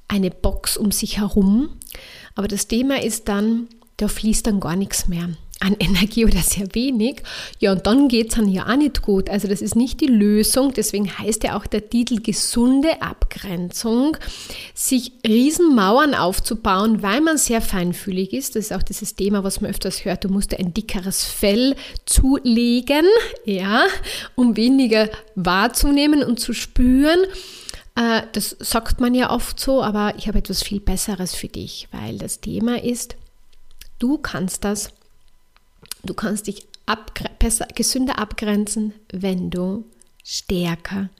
eine 0.08 0.30
Box 0.30 0.76
um 0.76 0.90
sich 0.90 1.18
herum. 1.18 1.70
Aber 2.34 2.48
das 2.48 2.66
Thema 2.66 3.02
ist 3.02 3.28
dann, 3.28 3.68
da 3.96 4.08
fließt 4.08 4.46
dann 4.46 4.60
gar 4.60 4.76
nichts 4.76 5.08
mehr 5.08 5.28
an 5.62 5.76
Energie 5.78 6.24
oder 6.24 6.40
sehr 6.40 6.74
wenig. 6.74 7.22
Ja, 7.60 7.72
und 7.72 7.86
dann 7.86 8.08
geht 8.08 8.30
es 8.30 8.34
dann 8.36 8.48
ja 8.48 8.66
auch 8.68 8.76
nicht 8.76 9.02
gut. 9.02 9.30
Also 9.30 9.48
das 9.48 9.62
ist 9.62 9.76
nicht 9.76 10.00
die 10.00 10.06
Lösung. 10.06 10.72
Deswegen 10.74 11.18
heißt 11.18 11.44
ja 11.44 11.56
auch 11.56 11.66
der 11.66 11.88
Titel 11.88 12.20
gesunde 12.20 13.00
Abgrenzung, 13.00 14.16
sich 14.74 15.12
Riesenmauern 15.26 16.14
aufzubauen, 16.14 17.02
weil 17.02 17.20
man 17.20 17.38
sehr 17.38 17.62
feinfühlig 17.62 18.32
ist. 18.32 18.56
Das 18.56 18.66
ist 18.66 18.72
auch 18.72 18.82
dieses 18.82 19.14
Thema, 19.14 19.44
was 19.44 19.60
man 19.60 19.70
öfters 19.70 20.04
hört. 20.04 20.24
Du 20.24 20.28
musst 20.28 20.58
ein 20.58 20.74
dickeres 20.74 21.24
Fell 21.24 21.76
zulegen, 22.06 23.06
ja, 23.44 23.84
um 24.34 24.56
weniger 24.56 25.08
wahrzunehmen 25.36 26.24
und 26.24 26.40
zu 26.40 26.52
spüren. 26.52 27.20
Äh, 27.94 28.22
das 28.32 28.56
sagt 28.58 29.00
man 29.00 29.14
ja 29.14 29.30
oft 29.30 29.60
so, 29.60 29.82
aber 29.82 30.14
ich 30.16 30.26
habe 30.26 30.38
etwas 30.38 30.62
viel 30.62 30.80
Besseres 30.80 31.34
für 31.34 31.48
dich, 31.48 31.88
weil 31.92 32.18
das 32.18 32.40
Thema 32.40 32.82
ist, 32.82 33.16
du 33.98 34.18
kannst 34.18 34.64
das 34.64 34.90
Du 36.04 36.14
kannst 36.14 36.46
dich 36.46 36.66
besser, 37.38 37.66
gesünder 37.74 38.18
abgrenzen, 38.18 38.92
wenn 39.12 39.50
du 39.50 39.84
stärker 40.24 41.10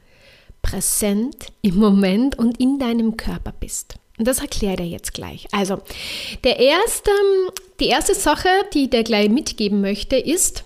präsent 0.61 1.47
im 1.61 1.77
Moment 1.77 2.39
und 2.39 2.61
in 2.61 2.79
deinem 2.79 3.17
Körper 3.17 3.53
bist. 3.59 3.97
Und 4.19 4.29
das 4.29 4.41
erklärt 4.41 4.79
er 4.81 4.87
jetzt 4.87 5.15
gleich. 5.15 5.47
Also, 5.53 5.81
der 6.45 6.59
erste, 6.59 7.11
die 7.81 7.89
erste 7.89 8.15
Sache, 8.15 8.49
die 8.73 8.89
dir 8.89 9.03
gleich 9.03 9.29
mitgeben 9.29 9.81
möchte, 9.81 10.17
ist 10.17 10.65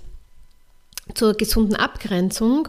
zur 1.14 1.34
gesunden 1.34 1.76
Abgrenzung, 1.76 2.68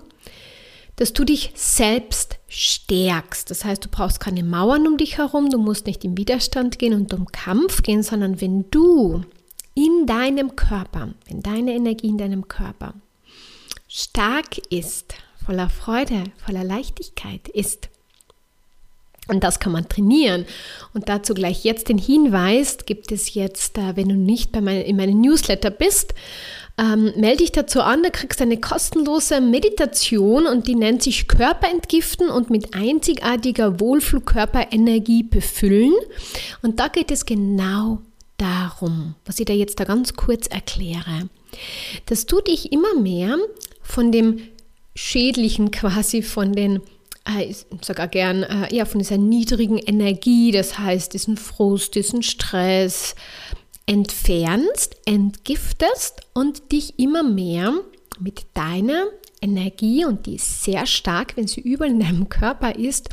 dass 0.96 1.14
du 1.14 1.24
dich 1.26 1.52
selbst 1.56 2.38
stärkst. 2.48 3.52
Das 3.52 3.66
heißt, 3.66 3.86
du 3.86 3.90
brauchst 3.90 4.20
keine 4.20 4.44
Mauern 4.44 4.88
um 4.88 4.98
dich 4.98 5.18
herum, 5.18 5.50
du 5.50 5.58
musst 5.58 5.86
nicht 5.86 6.06
im 6.06 6.18
Widerstand 6.18 6.80
gehen 6.80 6.94
und 6.94 7.14
um 7.14 7.28
Kampf 7.28 7.84
gehen, 7.84 8.04
sondern 8.04 8.40
wenn 8.40 8.70
du 8.72 9.24
in 9.78 10.08
deinem 10.08 10.56
Körper, 10.56 11.10
wenn 11.30 11.44
deine 11.44 11.76
Energie 11.76 12.08
in 12.08 12.18
deinem 12.18 12.48
Körper 12.48 12.96
stark 13.88 14.58
ist, 14.72 15.14
voller 15.46 15.70
Freude, 15.70 16.24
voller 16.44 16.64
Leichtigkeit 16.64 17.48
ist, 17.48 17.90
und 19.30 19.44
das 19.44 19.60
kann 19.60 19.74
man 19.74 19.90
trainieren. 19.90 20.46
Und 20.94 21.10
dazu 21.10 21.34
gleich 21.34 21.66
jetzt 21.66 21.90
den 21.90 21.98
Hinweis, 21.98 22.78
gibt 22.86 23.12
es 23.12 23.34
jetzt, 23.34 23.78
äh, 23.78 23.98
wenn 23.98 24.08
du 24.08 24.16
nicht 24.16 24.54
bei 24.54 24.62
mein, 24.62 24.82
in 24.82 24.96
meinem 24.96 25.20
Newsletter 25.20 25.70
bist, 25.70 26.14
ähm, 26.78 27.12
melde 27.18 27.40
dich 27.40 27.52
dazu 27.52 27.82
an, 27.82 28.04
da 28.04 28.10
kriegst 28.10 28.40
du 28.40 28.46
eine 28.46 28.58
kostenlose 28.58 29.42
Meditation 29.42 30.48
und 30.48 30.68
die 30.68 30.76
nennt 30.76 31.04
sich 31.04 31.28
Körperentgiften 31.28 32.30
und 32.30 32.50
mit 32.50 32.74
einzigartiger 32.74 33.82
Wohlfühlkörperenergie 33.82 35.24
befüllen. 35.24 35.94
Und 36.62 36.80
da 36.80 36.88
geht 36.88 37.12
es 37.12 37.26
genau 37.26 38.00
darum, 38.38 39.16
was 39.26 39.40
ich 39.40 39.46
dir 39.46 39.56
jetzt 39.56 39.80
da 39.80 39.84
ganz 39.84 40.14
kurz 40.16 40.48
erkläre, 40.48 41.30
dass 42.06 42.26
du 42.26 42.42
dich 42.42 42.72
immer 42.72 42.96
mehr 42.96 43.38
von 43.82 44.12
dem 44.12 44.40
Schädlichen 44.96 45.72
quasi, 45.72 46.22
von 46.22 46.54
den 46.54 46.82
äh, 47.28 47.46
ich 47.46 47.66
sage 47.82 48.04
auch 48.04 48.12
gern, 48.12 48.44
äh, 48.44 48.74
ja, 48.74 48.86
von 48.86 49.00
dieser 49.00 49.18
niedrigen 49.18 49.78
Energie, 49.78 50.52
das 50.52 50.80
heißt 50.80 51.14
diesen 51.14 51.38
Frust, 51.38 51.96
diesen 51.96 52.24
Stress, 52.24 53.16
entfernst, 53.86 54.98
entgiftest 55.06 56.22
und 56.34 56.72
dich 56.72 57.00
immer 57.00 57.24
mehr 57.24 57.74
mit 58.20 58.46
deiner 58.54 59.06
Energie, 59.42 60.06
und 60.06 60.26
die 60.26 60.36
ist 60.36 60.64
sehr 60.64 60.86
stark, 60.86 61.38
wenn 61.38 61.48
sie 61.48 61.62
überall 61.62 61.92
in 61.92 62.00
deinem 62.00 62.28
Körper 62.28 62.76
ist, 62.76 63.10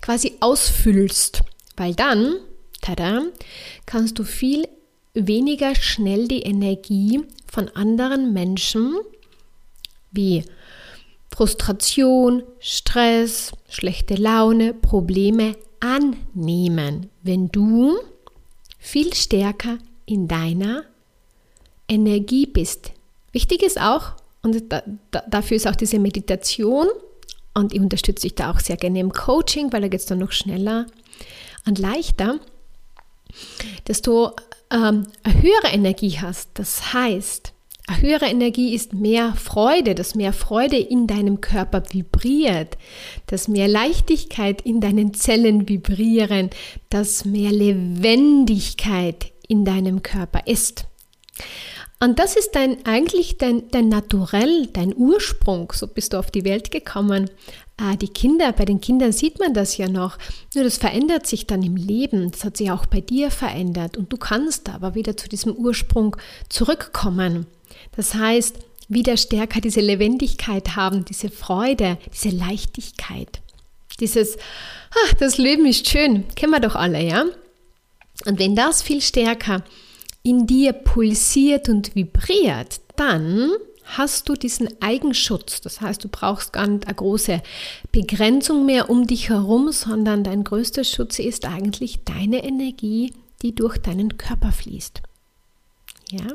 quasi 0.00 0.34
ausfüllst. 0.40 1.42
Weil 1.76 1.94
dann 1.94 2.36
tada, 2.84 3.22
kannst 3.86 4.18
du 4.18 4.24
viel 4.24 4.68
weniger 5.14 5.74
schnell 5.74 6.28
die 6.28 6.42
Energie 6.42 7.22
von 7.50 7.68
anderen 7.70 8.32
Menschen 8.32 8.96
wie 10.10 10.44
Frustration, 11.34 12.42
Stress, 12.60 13.52
schlechte 13.68 14.14
Laune, 14.14 14.74
Probleme 14.74 15.56
annehmen, 15.80 17.10
wenn 17.22 17.48
du 17.48 17.96
viel 18.78 19.12
stärker 19.14 19.78
in 20.06 20.28
deiner 20.28 20.84
Energie 21.88 22.46
bist. 22.46 22.92
Wichtig 23.32 23.62
ist 23.62 23.80
auch, 23.80 24.12
und 24.42 24.72
da, 24.72 24.82
da, 25.10 25.22
dafür 25.28 25.56
ist 25.56 25.66
auch 25.66 25.76
diese 25.76 25.98
Meditation, 25.98 26.86
und 27.54 27.72
ich 27.72 27.80
unterstütze 27.80 28.22
dich 28.22 28.34
da 28.34 28.50
auch 28.50 28.60
sehr 28.60 28.76
gerne 28.76 29.00
im 29.00 29.12
Coaching, 29.12 29.72
weil 29.72 29.82
da 29.82 29.88
geht 29.88 30.00
es 30.00 30.06
dann 30.06 30.18
noch 30.18 30.32
schneller 30.32 30.86
und 31.66 31.78
leichter, 31.78 32.40
du 34.02 34.30
ähm, 34.70 35.06
eine 35.22 35.42
höhere 35.42 35.72
Energie 35.72 36.18
hast. 36.20 36.50
Das 36.54 36.92
heißt, 36.92 37.52
eine 37.86 38.00
höhere 38.00 38.26
Energie 38.26 38.74
ist 38.74 38.94
mehr 38.94 39.34
Freude, 39.34 39.94
dass 39.94 40.14
mehr 40.14 40.32
Freude 40.32 40.78
in 40.78 41.06
deinem 41.06 41.42
Körper 41.42 41.82
vibriert, 41.90 42.78
dass 43.26 43.46
mehr 43.46 43.68
Leichtigkeit 43.68 44.62
in 44.62 44.80
deinen 44.80 45.12
Zellen 45.12 45.68
vibrieren, 45.68 46.48
dass 46.88 47.26
mehr 47.26 47.52
Lebendigkeit 47.52 49.32
in 49.48 49.66
deinem 49.66 50.02
Körper 50.02 50.46
ist. 50.46 50.86
Und 52.04 52.18
das 52.18 52.36
ist 52.36 52.50
dein, 52.54 52.84
eigentlich 52.84 53.38
dein, 53.38 53.70
dein 53.70 53.88
Naturell, 53.88 54.66
dein 54.66 54.94
Ursprung. 54.94 55.72
So 55.74 55.86
bist 55.86 56.12
du 56.12 56.18
auf 56.18 56.30
die 56.30 56.44
Welt 56.44 56.70
gekommen. 56.70 57.30
Ah, 57.78 57.96
die 57.96 58.08
Kinder, 58.08 58.52
bei 58.52 58.66
den 58.66 58.82
Kindern 58.82 59.10
sieht 59.10 59.40
man 59.40 59.54
das 59.54 59.78
ja 59.78 59.88
noch. 59.88 60.18
Nur 60.54 60.64
das 60.64 60.76
verändert 60.76 61.26
sich 61.26 61.46
dann 61.46 61.62
im 61.62 61.76
Leben. 61.76 62.30
Das 62.30 62.44
hat 62.44 62.58
sich 62.58 62.70
auch 62.70 62.84
bei 62.84 63.00
dir 63.00 63.30
verändert. 63.30 63.96
Und 63.96 64.12
du 64.12 64.18
kannst 64.18 64.68
aber 64.68 64.94
wieder 64.94 65.16
zu 65.16 65.30
diesem 65.30 65.54
Ursprung 65.54 66.14
zurückkommen. 66.50 67.46
Das 67.96 68.12
heißt, 68.14 68.58
wieder 68.88 69.16
stärker 69.16 69.62
diese 69.62 69.80
Lebendigkeit 69.80 70.76
haben, 70.76 71.06
diese 71.06 71.30
Freude, 71.30 71.96
diese 72.12 72.36
Leichtigkeit. 72.36 73.40
Dieses, 73.98 74.36
ach, 75.06 75.14
das 75.14 75.38
Leben 75.38 75.64
ist 75.64 75.88
schön, 75.88 76.28
kennen 76.34 76.52
wir 76.52 76.60
doch 76.60 76.74
alle, 76.74 77.02
ja? 77.02 77.24
Und 78.26 78.38
wenn 78.38 78.54
das 78.54 78.82
viel 78.82 79.00
stärker 79.00 79.64
in 80.24 80.46
dir 80.46 80.72
pulsiert 80.72 81.68
und 81.68 81.94
vibriert, 81.94 82.80
dann 82.96 83.52
hast 83.84 84.28
du 84.28 84.34
diesen 84.34 84.68
Eigenschutz. 84.80 85.60
Das 85.60 85.80
heißt, 85.80 86.02
du 86.02 86.08
brauchst 86.08 86.52
gar 86.52 86.66
nicht 86.66 86.86
eine 86.86 86.94
große 86.94 87.42
Begrenzung 87.92 88.64
mehr 88.64 88.90
um 88.90 89.06
dich 89.06 89.28
herum, 89.28 89.70
sondern 89.70 90.24
dein 90.24 90.42
größter 90.42 90.82
Schutz 90.82 91.18
ist 91.18 91.44
eigentlich 91.44 92.04
deine 92.04 92.42
Energie, 92.42 93.12
die 93.42 93.54
durch 93.54 93.76
deinen 93.78 94.16
Körper 94.16 94.50
fließt. 94.50 95.02
Ja? 96.10 96.26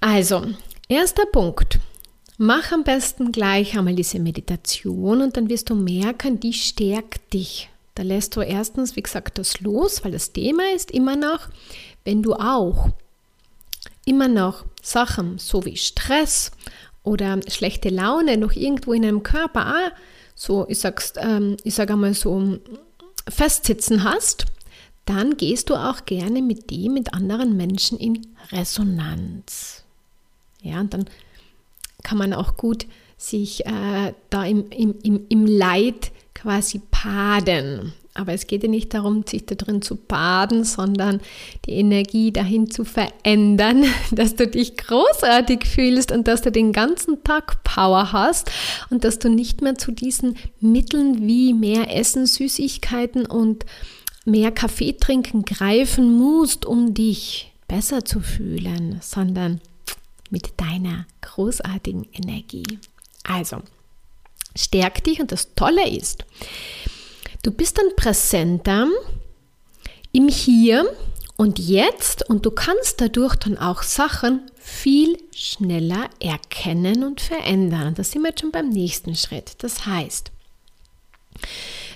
Also, 0.00 0.46
erster 0.88 1.26
Punkt. 1.26 1.78
Mach 2.38 2.72
am 2.72 2.82
besten 2.82 3.30
gleich 3.30 3.76
einmal 3.76 3.94
diese 3.94 4.18
Meditation 4.18 5.20
und 5.20 5.36
dann 5.36 5.50
wirst 5.50 5.68
du 5.68 5.74
merken, 5.74 6.40
die 6.40 6.54
stärkt 6.54 7.34
dich. 7.34 7.68
Da 7.94 8.02
lässt 8.02 8.36
du 8.36 8.40
erstens, 8.40 8.96
wie 8.96 9.02
gesagt, 9.02 9.38
das 9.38 9.60
los, 9.60 10.04
weil 10.04 10.12
das 10.12 10.32
Thema 10.32 10.62
ist 10.74 10.90
immer 10.90 11.16
noch, 11.16 11.48
wenn 12.04 12.22
du 12.22 12.34
auch 12.34 12.88
immer 14.04 14.28
noch 14.28 14.64
Sachen 14.80 15.38
so 15.38 15.64
wie 15.64 15.76
Stress 15.76 16.52
oder 17.02 17.40
schlechte 17.48 17.88
Laune 17.90 18.36
noch 18.36 18.52
irgendwo 18.52 18.92
in 18.92 19.02
deinem 19.02 19.22
Körper 19.22 19.74
auch 19.74 19.98
so, 20.34 20.66
ich 20.68 20.78
sag's, 20.78 21.12
ähm, 21.18 21.56
ich 21.62 21.74
sage 21.74 21.92
einmal 21.92 22.14
so 22.14 22.58
festsitzen 23.28 24.04
hast, 24.04 24.46
dann 25.04 25.36
gehst 25.36 25.70
du 25.70 25.76
auch 25.76 26.04
gerne 26.04 26.42
mit 26.42 26.70
dem, 26.70 26.94
mit 26.94 27.12
anderen 27.14 27.56
Menschen 27.56 27.98
in 27.98 28.26
Resonanz. 28.50 29.84
Ja, 30.62 30.80
und 30.80 30.94
dann 30.94 31.04
kann 32.02 32.18
man 32.18 32.32
auch 32.32 32.56
gut 32.56 32.86
sich 33.16 33.66
äh, 33.66 34.14
da 34.30 34.44
im, 34.44 34.70
im, 34.70 34.98
im, 35.02 35.26
im 35.28 35.46
Leid 35.46 36.10
quasi 36.34 36.80
paden. 37.02 37.92
Aber 38.14 38.32
es 38.34 38.46
geht 38.46 38.62
ja 38.62 38.68
nicht 38.68 38.92
darum, 38.92 39.24
sich 39.26 39.46
da 39.46 39.54
drin 39.54 39.80
zu 39.80 39.96
baden, 39.96 40.64
sondern 40.64 41.20
die 41.64 41.72
Energie 41.72 42.30
dahin 42.30 42.70
zu 42.70 42.84
verändern, 42.84 43.84
dass 44.12 44.36
du 44.36 44.46
dich 44.46 44.76
großartig 44.76 45.64
fühlst 45.66 46.12
und 46.12 46.28
dass 46.28 46.42
du 46.42 46.52
den 46.52 46.72
ganzen 46.72 47.24
Tag 47.24 47.64
Power 47.64 48.12
hast 48.12 48.50
und 48.90 49.04
dass 49.04 49.18
du 49.18 49.30
nicht 49.30 49.62
mehr 49.62 49.76
zu 49.76 49.92
diesen 49.92 50.36
Mitteln 50.60 51.26
wie 51.26 51.54
mehr 51.54 51.94
Essen, 51.96 52.26
Süßigkeiten 52.26 53.24
und 53.26 53.64
mehr 54.24 54.52
Kaffee 54.52 54.92
trinken 54.92 55.44
greifen 55.44 56.16
musst, 56.16 56.66
um 56.66 56.94
dich 56.94 57.52
besser 57.66 58.04
zu 58.04 58.20
fühlen, 58.20 58.98
sondern 59.00 59.60
mit 60.30 60.60
deiner 60.60 61.06
großartigen 61.22 62.06
Energie. 62.12 62.78
Also, 63.24 63.62
stärk 64.56 65.04
dich 65.04 65.20
und 65.20 65.32
das 65.32 65.54
Tolle 65.54 65.88
ist, 65.88 66.24
Du 67.42 67.50
bist 67.50 67.76
dann 67.76 67.96
präsenter 67.96 68.86
im 70.12 70.28
Hier 70.28 70.86
und 71.36 71.58
Jetzt 71.58 72.28
und 72.30 72.46
du 72.46 72.52
kannst 72.52 73.00
dadurch 73.00 73.34
dann 73.34 73.58
auch 73.58 73.82
Sachen 73.82 74.42
viel 74.54 75.18
schneller 75.34 76.08
erkennen 76.20 77.02
und 77.02 77.20
verändern. 77.20 77.94
Das 77.96 78.12
sind 78.12 78.22
wir 78.22 78.28
jetzt 78.28 78.42
schon 78.42 78.52
beim 78.52 78.68
nächsten 78.68 79.16
Schritt. 79.16 79.54
Das 79.58 79.86
heißt, 79.86 80.30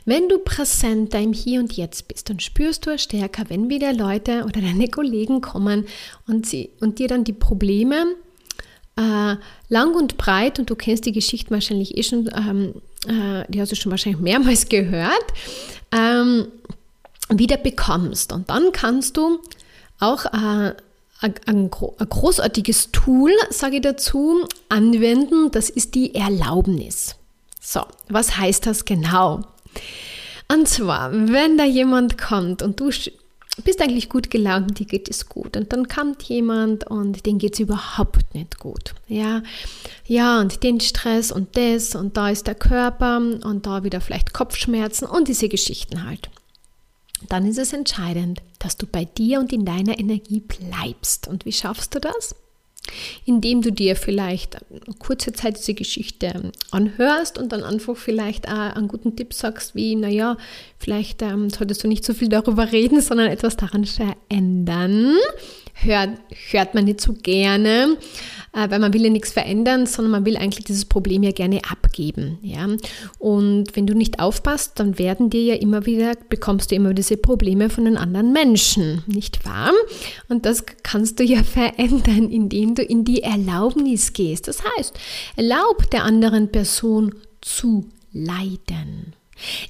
wenn 0.05 0.29
du 0.29 0.39
präsenter 0.39 1.21
im 1.21 1.33
Hier 1.33 1.61
und 1.61 1.75
Jetzt 1.75 2.09
bist, 2.09 2.29
dann 2.29 2.41
spürst 2.41 2.85
du 2.85 2.91
es 2.91 3.05
stärker, 3.05 3.45
wenn 3.49 3.71
wieder 3.71 3.93
Leute 3.93 4.43
oder 4.47 4.61
deine 4.61 4.89
Kollegen 4.89 5.43
kommen 5.43 5.87
und, 6.27 6.45
sie, 6.45 6.71
und 6.81 6.99
dir 6.99 7.07
dann 7.07 7.23
die 7.23 7.33
Probleme 7.33 8.17
äh, 8.97 9.37
lang 9.69 9.95
und 9.95 10.17
breit, 10.17 10.59
und 10.59 10.71
du 10.71 10.75
kennst 10.75 11.07
die 11.07 11.13
Geschichte 11.13 11.51
wahrscheinlich 11.51 11.97
eh 11.97 12.03
schon, 12.03 12.31
ähm, 12.35 12.75
äh, 13.07 13.45
die 13.49 13.61
hast 13.61 13.73
du 13.73 13.77
schon 13.77 13.91
wahrscheinlich 13.91 14.21
mehrmals 14.21 14.69
gehört, 14.69 15.27
ähm, 15.93 16.49
wieder 17.29 17.57
bekommst. 17.57 18.33
Und 18.33 18.49
dann 18.51 18.73
kannst 18.73 19.17
du 19.17 19.41
auch 20.01 20.25
äh, 20.27 20.75
ein, 21.21 21.35
ein, 21.47 21.71
großartiges 21.71 22.91
Tool, 22.93 23.33
sage 23.51 23.77
ich 23.77 23.83
dazu, 23.83 24.47
anwenden. 24.69 25.51
Das 25.51 25.71
ist 25.71 25.95
die 25.95 26.15
Erlaubnis. 26.15 27.17
So, 27.61 27.83
was 28.09 28.37
heißt 28.37 28.67
das 28.67 28.85
genau? 28.85 29.43
Und 30.53 30.69
zwar, 30.69 31.13
wenn 31.13 31.59
da 31.59 31.65
jemand 31.65 32.19
kommt 32.19 32.63
und 32.63 32.79
du 32.79 32.91
bist 33.63 33.81
eigentlich 33.81 34.09
gut 34.09 34.31
gelaunt, 34.31 34.79
dir 34.79 34.87
geht 34.87 35.09
es 35.09 35.29
gut. 35.29 35.57
Und 35.57 35.73
dann 35.73 35.89
kommt 35.89 36.23
jemand 36.25 36.87
und 36.87 37.25
den 37.27 37.39
geht 37.39 37.55
es 37.55 37.61
überhaupt 37.61 38.35
nicht 38.35 38.59
gut. 38.59 38.95
Ja, 39.09 39.43
ja, 40.07 40.41
und 40.41 40.63
den 40.63 40.81
Stress 40.81 41.33
und 41.33 41.57
das 41.57 41.95
und 41.95 42.17
da 42.17 42.31
ist 42.31 42.47
der 42.47 42.55
Körper 42.55 43.17
und 43.17 43.67
da 43.67 43.83
wieder 43.83 44.01
vielleicht 44.01 44.33
Kopfschmerzen 44.33 45.07
und 45.07 45.29
diese 45.29 45.49
Geschichten 45.49 46.05
halt. 46.05 46.29
Dann 47.29 47.47
ist 47.47 47.59
es 47.59 47.73
entscheidend, 47.73 48.43
dass 48.59 48.77
du 48.77 48.87
bei 48.87 49.05
dir 49.05 49.41
und 49.41 49.53
in 49.53 49.65
deiner 49.65 49.99
Energie 49.99 50.41
bleibst. 50.41 51.29
Und 51.29 51.45
wie 51.47 51.53
schaffst 51.53 51.95
du 51.95 52.01
das? 52.01 52.35
Indem 53.25 53.63
du 53.63 53.71
dir 53.71 53.97
vielleicht 53.97 54.59
kurze 54.99 55.33
Zeit 55.33 55.59
diese 55.59 55.75
Geschichte 55.75 56.53
anhörst 56.71 57.39
und 57.39 57.53
dann 57.53 57.63
einfach 57.63 57.97
vielleicht 57.97 58.49
auch 58.49 58.75
einen 58.77 58.89
guten 58.89 59.17
Tipp 59.17 59.35
sagst, 59.35 59.75
wie, 59.75 59.97
naja, 59.97 60.37
vielleicht 60.79 61.23
ähm, 61.23 61.51
solltest 61.51 61.85
du 61.85 61.89
nicht 61.89 62.05
so 62.05 62.15
viel 62.15 62.29
darüber 62.29 62.73
reden, 62.73 63.01
sondern 63.01 63.29
etwas 63.29 63.57
daran 63.57 63.85
verändern. 63.85 65.17
Hört, 65.79 66.19
hört 66.51 66.75
man 66.75 66.85
nicht 66.85 67.01
so 67.01 67.13
gerne 67.13 67.97
äh, 68.57 68.71
weil 68.71 68.79
man 68.79 68.93
will 68.95 69.05
ja 69.05 69.11
nichts 69.11 69.33
verändern, 69.33 69.87
sondern 69.87 70.13
man 70.13 70.25
will 70.25 70.37
eigentlich 70.37 70.65
dieses 70.65 70.87
Problem 70.87 71.23
ja 71.23 71.31
gerne 71.31 71.61
abgeben. 71.71 72.39
Ja? 72.43 72.67
Und 73.19 73.77
wenn 73.77 73.87
du 73.87 73.95
nicht 73.95 74.19
aufpasst, 74.19 74.81
dann 74.81 74.99
werden 74.99 75.31
dir 75.31 75.43
ja 75.43 75.55
immer 75.57 75.87
wieder, 75.87 76.15
bekommst 76.29 76.71
du 76.71 76.75
immer 76.75 76.95
diese 76.95 77.19
Probleme 77.19 77.69
von 77.69 77.85
den 77.85 77.99
anderen 77.99 78.33
Menschen, 78.33 79.03
nicht 79.07 79.45
wahr? 79.45 79.73
Und 80.29 80.47
das 80.47 80.65
kannst 80.83 81.21
du 81.21 81.25
ja 81.25 81.43
verändern, 81.45 82.31
indem 82.31 82.75
du 82.75 82.83
in 82.83 83.05
die 83.05 83.23
Erlaubnis 83.23 84.15
gehst. 84.15 84.49
Das 84.49 84.63
heißt, 84.79 84.99
erlaub 85.37 85.91
der 85.91 86.05
anderen 86.05 86.51
Person 86.51 87.15
zu 87.43 87.87
leiden. 88.13 89.16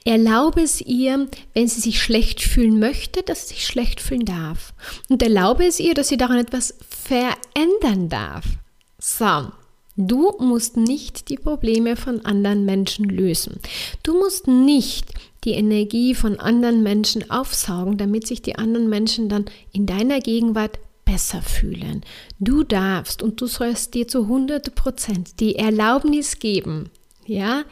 Erlaube 0.04 0.62
es 0.62 0.80
ihr, 0.80 1.28
wenn 1.54 1.68
sie 1.68 1.80
sich 1.80 2.02
schlecht 2.02 2.40
fühlen 2.40 2.78
möchte, 2.78 3.22
dass 3.22 3.48
sie 3.48 3.54
sich 3.54 3.66
schlecht 3.66 4.00
fühlen 4.00 4.24
darf. 4.24 4.74
Und 5.08 5.22
erlaube 5.22 5.66
es 5.66 5.80
ihr, 5.80 5.94
dass 5.94 6.08
sie 6.08 6.16
daran 6.16 6.38
etwas 6.38 6.74
verändern 6.88 8.08
darf. 8.08 8.44
So, 8.98 9.52
du 9.96 10.32
musst 10.38 10.76
nicht 10.76 11.28
die 11.28 11.36
Probleme 11.36 11.96
von 11.96 12.24
anderen 12.24 12.64
Menschen 12.64 13.06
lösen. 13.06 13.60
Du 14.02 14.18
musst 14.18 14.46
nicht 14.46 15.12
die 15.44 15.52
Energie 15.52 16.14
von 16.14 16.40
anderen 16.40 16.82
Menschen 16.82 17.30
aufsaugen, 17.30 17.96
damit 17.98 18.26
sich 18.26 18.42
die 18.42 18.56
anderen 18.56 18.88
Menschen 18.88 19.28
dann 19.28 19.44
in 19.72 19.86
deiner 19.86 20.20
Gegenwart 20.20 20.78
besser 21.04 21.40
fühlen. 21.40 22.02
Du 22.40 22.64
darfst 22.64 23.22
und 23.22 23.40
du 23.40 23.46
sollst 23.46 23.94
dir 23.94 24.08
zu 24.08 24.22
100 24.22 24.74
Prozent 24.74 25.40
die 25.40 25.56
Erlaubnis 25.56 26.40
geben, 26.40 26.90
ja, 27.26 27.64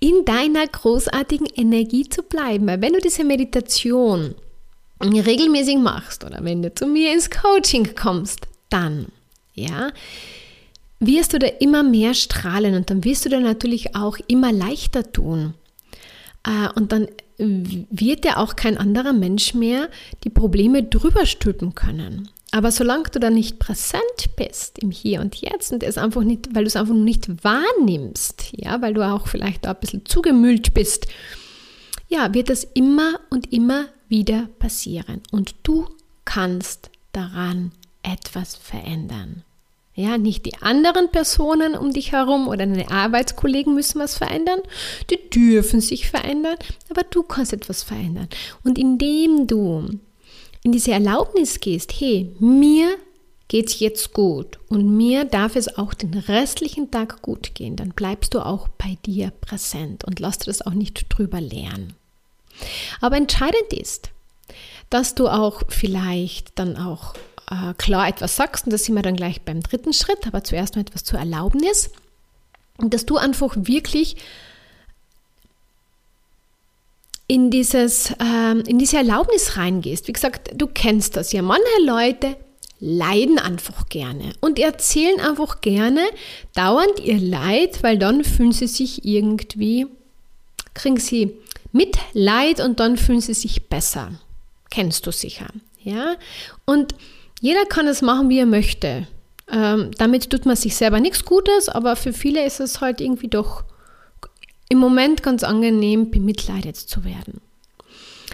in 0.00 0.24
deiner 0.24 0.66
großartigen 0.66 1.46
Energie 1.54 2.08
zu 2.08 2.22
bleiben. 2.22 2.66
Weil 2.66 2.80
wenn 2.80 2.92
du 2.92 3.00
diese 3.00 3.24
Meditation 3.24 4.34
regelmäßig 5.00 5.78
machst 5.78 6.24
oder 6.24 6.38
wenn 6.42 6.62
du 6.62 6.74
zu 6.74 6.86
mir 6.86 7.12
ins 7.12 7.30
Coaching 7.30 7.94
kommst, 7.94 8.40
dann, 8.70 9.06
ja, 9.54 9.92
wirst 11.00 11.32
du 11.32 11.38
da 11.38 11.46
immer 11.46 11.82
mehr 11.82 12.14
strahlen 12.14 12.74
und 12.74 12.90
dann 12.90 13.04
wirst 13.04 13.24
du 13.24 13.28
da 13.28 13.38
natürlich 13.38 13.94
auch 13.94 14.18
immer 14.26 14.52
leichter 14.52 15.12
tun. 15.12 15.54
Äh, 16.44 16.68
und 16.74 16.92
dann 16.92 17.08
wird 17.38 18.24
ja 18.24 18.38
auch 18.38 18.56
kein 18.56 18.76
anderer 18.76 19.12
Mensch 19.12 19.54
mehr 19.54 19.88
die 20.24 20.30
Probleme 20.30 20.82
drüber 20.82 21.24
stülpen 21.24 21.74
können. 21.74 22.28
Aber 22.50 22.72
solange 22.72 23.10
du 23.10 23.20
da 23.20 23.30
nicht 23.30 23.58
präsent 23.58 24.36
bist 24.36 24.78
im 24.78 24.90
Hier 24.90 25.20
und 25.20 25.36
Jetzt 25.36 25.70
und 25.72 25.82
es 25.82 25.98
einfach 25.98 26.22
nicht, 26.22 26.54
weil 26.54 26.64
du 26.64 26.68
es 26.68 26.76
einfach 26.76 26.94
nicht 26.94 27.44
wahrnimmst, 27.44 28.52
ja, 28.52 28.80
weil 28.80 28.94
du 28.94 29.02
auch 29.06 29.26
vielleicht 29.26 29.66
da 29.66 29.72
ein 29.72 29.80
bisschen 29.80 30.06
zugemüllt 30.06 30.72
bist, 30.72 31.06
ja, 32.08 32.32
wird 32.32 32.48
das 32.48 32.64
immer 32.64 33.20
und 33.28 33.52
immer 33.52 33.86
wieder 34.08 34.48
passieren. 34.58 35.22
Und 35.30 35.54
du 35.62 35.86
kannst 36.24 36.90
daran 37.12 37.72
etwas 38.02 38.56
verändern. 38.56 39.42
Ja, 39.94 40.16
nicht 40.16 40.46
die 40.46 40.56
anderen 40.62 41.10
Personen 41.10 41.74
um 41.74 41.92
dich 41.92 42.12
herum 42.12 42.46
oder 42.46 42.58
deine 42.58 42.90
Arbeitskollegen 42.90 43.74
müssen 43.74 44.00
was 44.00 44.16
verändern. 44.16 44.60
Die 45.10 45.28
dürfen 45.28 45.80
sich 45.80 46.08
verändern, 46.08 46.56
aber 46.88 47.02
du 47.02 47.24
kannst 47.24 47.52
etwas 47.52 47.82
verändern. 47.82 48.28
Und 48.62 48.78
indem 48.78 49.48
du 49.48 49.98
in 50.62 50.72
diese 50.72 50.92
Erlaubnis 50.92 51.60
gehst, 51.60 51.92
hey, 51.98 52.34
mir 52.38 52.96
geht's 53.48 53.80
jetzt 53.80 54.12
gut 54.12 54.58
und 54.68 54.96
mir 54.96 55.24
darf 55.24 55.56
es 55.56 55.78
auch 55.78 55.94
den 55.94 56.14
restlichen 56.14 56.90
Tag 56.90 57.22
gut 57.22 57.54
gehen, 57.54 57.76
dann 57.76 57.90
bleibst 57.90 58.34
du 58.34 58.40
auch 58.40 58.68
bei 58.68 58.98
dir 59.06 59.32
präsent 59.40 60.04
und 60.04 60.20
lass 60.20 60.38
dir 60.38 60.46
das 60.46 60.62
auch 60.62 60.74
nicht 60.74 61.06
drüber 61.08 61.40
lernen. 61.40 61.94
Aber 63.00 63.16
entscheidend 63.16 63.72
ist, 63.72 64.10
dass 64.90 65.14
du 65.14 65.28
auch 65.28 65.62
vielleicht 65.68 66.58
dann 66.58 66.76
auch 66.76 67.14
äh, 67.50 67.74
klar 67.78 68.08
etwas 68.08 68.36
sagst, 68.36 68.66
und 68.66 68.72
das 68.72 68.84
sind 68.84 68.94
wir 68.94 69.02
dann 69.02 69.16
gleich 69.16 69.42
beim 69.42 69.62
dritten 69.62 69.92
Schritt, 69.92 70.26
aber 70.26 70.44
zuerst 70.44 70.76
noch 70.76 70.82
etwas 70.82 71.04
zur 71.04 71.18
Erlaubnis, 71.18 71.90
und 72.76 72.94
dass 72.94 73.06
du 73.06 73.16
einfach 73.16 73.54
wirklich 73.56 74.16
in, 77.28 77.50
dieses, 77.50 78.12
ähm, 78.18 78.62
in 78.66 78.78
diese 78.78 78.96
Erlaubnis 78.96 79.56
reingehst. 79.56 80.08
Wie 80.08 80.12
gesagt, 80.12 80.50
du 80.54 80.66
kennst 80.66 81.16
das 81.16 81.32
ja. 81.32 81.42
Manche 81.42 81.62
Leute 81.84 82.36
leiden 82.80 83.38
einfach 83.38 83.88
gerne 83.88 84.32
und 84.40 84.58
erzählen 84.58 85.20
einfach 85.20 85.60
gerne 85.60 86.00
dauernd 86.54 87.00
ihr 87.00 87.18
Leid, 87.18 87.82
weil 87.82 87.98
dann 87.98 88.24
fühlen 88.24 88.52
sie 88.52 88.66
sich 88.66 89.04
irgendwie, 89.04 89.86
kriegen 90.74 90.98
sie 90.98 91.36
Mitleid 91.72 92.60
und 92.60 92.80
dann 92.80 92.96
fühlen 92.96 93.20
sie 93.20 93.34
sich 93.34 93.68
besser. 93.68 94.12
Kennst 94.70 95.06
du 95.06 95.12
sicher. 95.12 95.48
Ja? 95.82 96.16
Und 96.64 96.94
jeder 97.40 97.66
kann 97.66 97.86
es 97.86 98.00
machen, 98.00 98.28
wie 98.30 98.38
er 98.38 98.46
möchte. 98.46 99.06
Ähm, 99.50 99.90
damit 99.98 100.30
tut 100.30 100.46
man 100.46 100.56
sich 100.56 100.76
selber 100.76 101.00
nichts 101.00 101.24
Gutes, 101.24 101.68
aber 101.68 101.96
für 101.96 102.12
viele 102.12 102.44
ist 102.44 102.60
es 102.60 102.80
halt 102.80 103.00
irgendwie 103.00 103.28
doch 103.28 103.64
im 104.68 104.78
Moment 104.78 105.22
ganz 105.22 105.42
angenehm, 105.42 106.10
bemitleidet 106.10 106.76
zu 106.76 107.04
werden. 107.04 107.40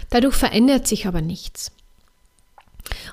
Dadurch 0.09 0.35
verändert 0.35 0.87
sich 0.87 1.07
aber 1.07 1.21
nichts. 1.21 1.71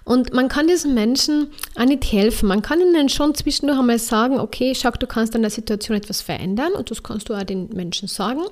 Und 0.04 0.32
man 0.32 0.48
kann 0.48 0.66
diesen 0.68 0.94
Menschen 0.94 1.48
auch 1.76 1.84
nicht 1.84 2.10
helfen. 2.10 2.48
Man 2.48 2.62
kann 2.62 2.80
ihnen 2.80 3.08
schon 3.08 3.34
zwischendurch 3.34 3.78
einmal 3.78 3.98
sagen, 3.98 4.38
okay, 4.38 4.74
schau, 4.74 4.90
du 4.90 5.06
kannst 5.06 5.34
an 5.34 5.42
der 5.42 5.50
Situation 5.50 5.96
etwas 5.96 6.20
verändern 6.20 6.72
und 6.72 6.90
das 6.90 7.02
kannst 7.02 7.28
du 7.28 7.34
auch 7.34 7.42
den 7.44 7.68
Menschen 7.68 8.08
sagen. 8.08 8.42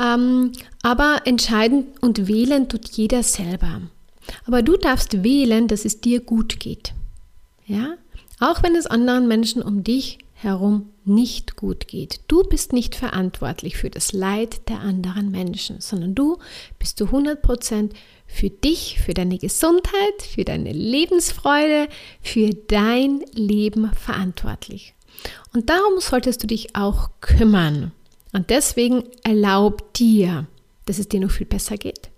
Ähm, 0.00 0.52
aber 0.82 1.22
entscheiden 1.24 1.86
und 2.00 2.28
wählen 2.28 2.68
tut 2.68 2.88
jeder 2.90 3.22
selber. 3.22 3.82
Aber 4.46 4.62
du 4.62 4.76
darfst 4.76 5.22
wählen, 5.22 5.66
dass 5.66 5.84
es 5.84 6.00
dir 6.00 6.20
gut 6.20 6.60
geht. 6.60 6.94
Ja? 7.66 7.94
Auch 8.38 8.62
wenn 8.62 8.76
es 8.76 8.86
anderen 8.86 9.28
Menschen 9.28 9.62
um 9.62 9.82
dich 9.84 10.18
herum 10.34 10.90
nicht 11.10 11.56
gut 11.56 11.88
geht. 11.88 12.20
Du 12.28 12.42
bist 12.42 12.72
nicht 12.72 12.94
verantwortlich 12.94 13.76
für 13.76 13.90
das 13.90 14.12
Leid 14.12 14.68
der 14.68 14.80
anderen 14.80 15.30
Menschen, 15.30 15.80
sondern 15.80 16.14
du 16.14 16.38
bist 16.78 16.96
zu 16.98 17.06
100% 17.06 17.90
für 18.26 18.48
dich, 18.48 19.00
für 19.04 19.12
deine 19.12 19.38
Gesundheit, 19.38 20.22
für 20.22 20.44
deine 20.44 20.72
Lebensfreude, 20.72 21.88
für 22.22 22.50
dein 22.50 23.22
Leben 23.34 23.92
verantwortlich. 23.92 24.94
Und 25.52 25.68
darum 25.68 26.00
solltest 26.00 26.42
du 26.42 26.46
dich 26.46 26.76
auch 26.76 27.10
kümmern. 27.20 27.92
Und 28.32 28.50
deswegen 28.50 29.04
erlaub 29.24 29.92
dir, 29.94 30.46
dass 30.86 30.98
es 30.98 31.08
dir 31.08 31.20
noch 31.20 31.30
viel 31.30 31.46
besser 31.46 31.76
geht. 31.76 32.08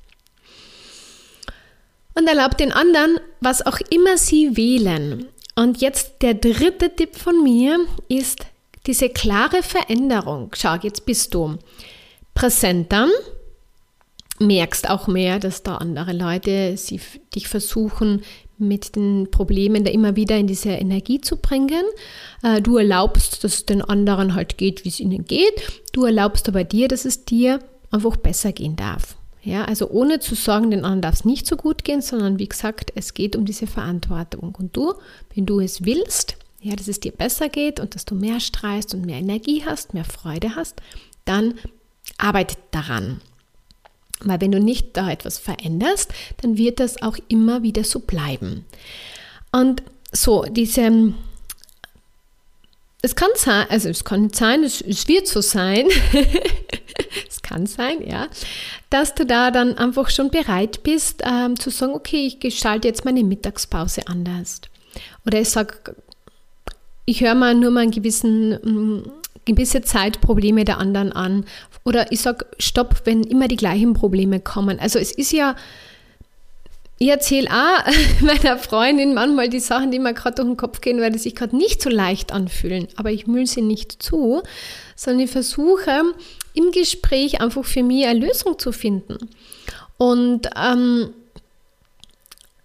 Und 2.15 2.29
erlaub 2.29 2.59
den 2.59 2.73
anderen, 2.73 3.19
was 3.41 3.65
auch 3.65 3.79
immer 3.91 4.19
sie 4.19 4.57
wählen. 4.57 5.27
Und 5.55 5.81
jetzt 5.81 6.17
der 6.21 6.35
dritte 6.35 6.95
Tipp 6.95 7.17
von 7.17 7.43
mir 7.43 7.79
ist 8.09 8.47
diese 8.87 9.09
klare 9.09 9.63
Veränderung. 9.63 10.51
Schau, 10.55 10.75
jetzt 10.83 11.07
bist 11.07 11.35
du 11.35 11.59
präsenter, 12.35 13.09
merkst 14.39 14.89
auch 14.91 15.07
mehr, 15.07 15.39
dass 15.39 15.63
da 15.63 15.77
andere 15.77 16.13
Leute 16.13 16.77
sie, 16.77 17.01
dich 17.35 17.49
versuchen, 17.49 18.23
mit 18.59 18.97
den 18.97 19.31
Problemen 19.31 19.85
da 19.85 19.91
immer 19.91 20.17
wieder 20.17 20.37
in 20.37 20.47
diese 20.47 20.71
Energie 20.71 21.21
zu 21.21 21.37
bringen. 21.37 21.85
Äh, 22.43 22.63
du 22.63 22.77
erlaubst, 22.77 23.45
dass 23.45 23.55
es 23.55 23.67
den 23.67 23.83
anderen 23.83 24.35
halt 24.35 24.57
geht, 24.57 24.85
wie 24.85 24.89
es 24.89 25.01
ihnen 25.01 25.25
geht. 25.25 25.83
Du 25.93 26.05
erlaubst 26.05 26.49
aber 26.49 26.65
dir, 26.65 26.89
dass 26.89 27.05
es 27.05 27.25
dir 27.25 27.59
einfach 27.91 28.17
besser 28.17 28.53
gehen 28.53 28.77
darf. 28.77 29.17
Ja, 29.43 29.65
also 29.65 29.91
ohne 29.91 30.21
zu 30.21 30.37
sagen, 30.37 30.71
den 30.71 30.85
anderen 30.85 31.03
darf 31.03 31.15
es 31.17 31.25
nicht 31.25 31.49
so 31.49 31.57
gut 31.57 31.83
gehen, 31.83 32.01
sondern 32.01 32.39
wie 32.39 32.49
gesagt, 32.49 32.93
es 32.95 33.13
geht 33.13 33.35
um 33.35 33.45
diese 33.45 33.67
Verantwortung. 33.67 34.55
Und 34.57 34.77
du, 34.77 34.95
wenn 35.35 35.47
du 35.47 35.59
es 35.59 35.85
willst, 35.85 36.37
ja, 36.63 36.77
dass 36.77 36.89
es 36.89 37.01
dir 37.01 37.13
besser 37.13 37.49
geht 37.49 37.81
und 37.81 37.95
dass 37.95 38.05
du 38.05 38.15
mehr 38.15 38.41
strahlst 38.41 38.95
und 38.95 39.05
mehr 39.05 39.19
Energie 39.19 39.65
hast, 39.67 39.95
mehr 39.95 40.05
Freude 40.05 40.55
hast, 40.55 40.81
dann 41.25 41.55
arbeite 42.19 42.57
daran. 42.71 43.21
Weil 44.21 44.41
wenn 44.41 44.53
du 44.53 44.61
nicht 44.61 44.97
da 44.97 45.11
etwas 45.11 45.39
veränderst, 45.39 46.13
dann 46.41 46.57
wird 46.57 46.79
das 46.79 47.03
auch 47.03 47.17
immer 47.29 47.63
wieder 47.63 47.83
so 47.83 47.99
bleiben. 48.01 48.65
Und 49.51 49.83
so, 50.13 50.45
diese, 50.45 51.13
es 53.03 53.17
kann 53.17 53.31
sein, 53.35 53.67
also 53.69 53.89
es 53.89 54.05
kann 54.05 54.23
nicht 54.23 54.37
sein, 54.37 54.63
es, 54.63 54.81
es 54.81 55.09
wird 55.09 55.27
so 55.27 55.41
sein, 55.41 55.89
es 57.29 57.43
kann 57.43 57.67
sein, 57.67 58.07
ja, 58.07 58.29
dass 58.91 59.15
du 59.15 59.27
da 59.27 59.51
dann 59.51 59.77
einfach 59.79 60.11
schon 60.11 60.31
bereit 60.31 60.85
bist 60.85 61.23
ähm, 61.27 61.59
zu 61.59 61.71
sagen, 61.71 61.95
okay, 61.95 62.27
ich 62.27 62.39
gestalte 62.39 62.87
jetzt 62.87 63.05
meine 63.05 63.25
Mittagspause 63.25 64.07
anders. 64.07 64.61
Oder 65.27 65.41
ich 65.41 65.49
sage, 65.49 65.97
ich 67.05 67.21
höre 67.21 67.35
mal 67.35 67.55
nur 67.55 67.71
mal 67.71 67.81
einen 67.81 67.91
gewissen, 67.91 68.53
mm, 68.53 69.11
gewisse 69.45 69.83
Zeit 69.83 70.21
Probleme 70.21 70.65
der 70.65 70.79
anderen 70.79 71.13
an. 71.13 71.45
Oder 71.85 72.13
ich 72.13 72.21
sage, 72.21 72.47
stopp, 72.59 73.03
wenn 73.05 73.25
immer 73.25 73.49
die 73.49 73.57
gleichen 73.57 73.95
Probleme 73.95 74.41
kommen. 74.41 74.79
Also 74.79 74.99
es 74.99 75.13
ist 75.13 75.33
ja, 75.33 75.57
ich 76.99 77.09
erzähle 77.09 77.49
auch 77.51 77.93
meiner 78.21 78.59
Freundin 78.59 79.15
manchmal 79.15 79.49
die 79.49 79.61
Sachen, 79.61 79.91
die 79.91 79.99
mir 79.99 80.15
gerade 80.15 80.37
durch 80.37 80.49
den 80.49 80.57
Kopf 80.57 80.81
gehen, 80.81 81.01
weil 81.01 81.11
die 81.11 81.19
sich 81.19 81.35
gerade 81.35 81.57
nicht 81.57 81.83
so 81.83 81.91
leicht 81.91 82.33
anfühlen. 82.33 82.87
Aber 82.97 83.11
ich 83.11 83.27
müll 83.27 83.47
sie 83.47 83.63
nicht 83.63 84.03
zu, 84.03 84.43
sondern 84.95 85.25
ich 85.25 85.31
versuche 85.31 86.03
im 86.55 86.71
Gespräch 86.71 87.41
einfach 87.41 87.65
für 87.65 87.83
mich 87.83 88.07
eine 88.07 88.21
Lösung 88.25 88.59
zu 88.59 88.71
finden. 88.71 89.19
Und, 89.99 90.49
ähm, 90.57 91.11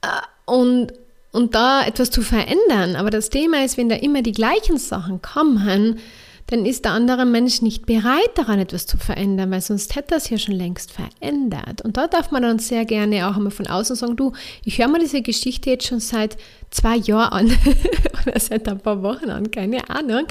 äh, 0.01 0.07
und, 0.45 0.93
und 1.37 1.53
da 1.53 1.85
etwas 1.85 2.09
zu 2.09 2.23
verändern. 2.23 2.95
Aber 2.95 3.11
das 3.11 3.29
Thema 3.29 3.63
ist, 3.63 3.77
wenn 3.77 3.89
da 3.89 3.95
immer 3.95 4.23
die 4.23 4.31
gleichen 4.31 4.77
Sachen 4.77 5.21
kommen, 5.21 5.99
dann 6.47 6.65
ist 6.65 6.85
der 6.85 6.93
andere 6.93 7.25
Mensch 7.25 7.61
nicht 7.61 7.85
bereit, 7.85 8.31
daran 8.35 8.57
etwas 8.57 8.87
zu 8.87 8.97
verändern, 8.97 9.51
weil 9.51 9.61
sonst 9.61 9.95
hätte 9.95 10.15
er 10.15 10.17
es 10.17 10.29
ja 10.29 10.39
schon 10.39 10.55
längst 10.55 10.91
verändert. 10.91 11.81
Und 11.83 11.95
da 11.95 12.07
darf 12.07 12.31
man 12.31 12.41
dann 12.41 12.57
sehr 12.57 12.85
gerne 12.85 13.27
auch 13.27 13.35
einmal 13.35 13.51
von 13.51 13.67
außen 13.67 13.95
sagen, 13.95 14.15
du, 14.15 14.31
ich 14.63 14.79
höre 14.79 14.87
mir 14.87 14.99
diese 14.99 15.21
Geschichte 15.21 15.69
jetzt 15.69 15.85
schon 15.85 15.99
seit 15.99 16.37
zwei 16.71 16.95
Jahren 16.95 17.51
an 17.51 17.57
oder 18.25 18.39
seit 18.39 18.67
ein 18.67 18.79
paar 18.79 19.03
Wochen 19.03 19.29
an, 19.29 19.51
keine 19.51 19.87
Ahnung 19.91 20.25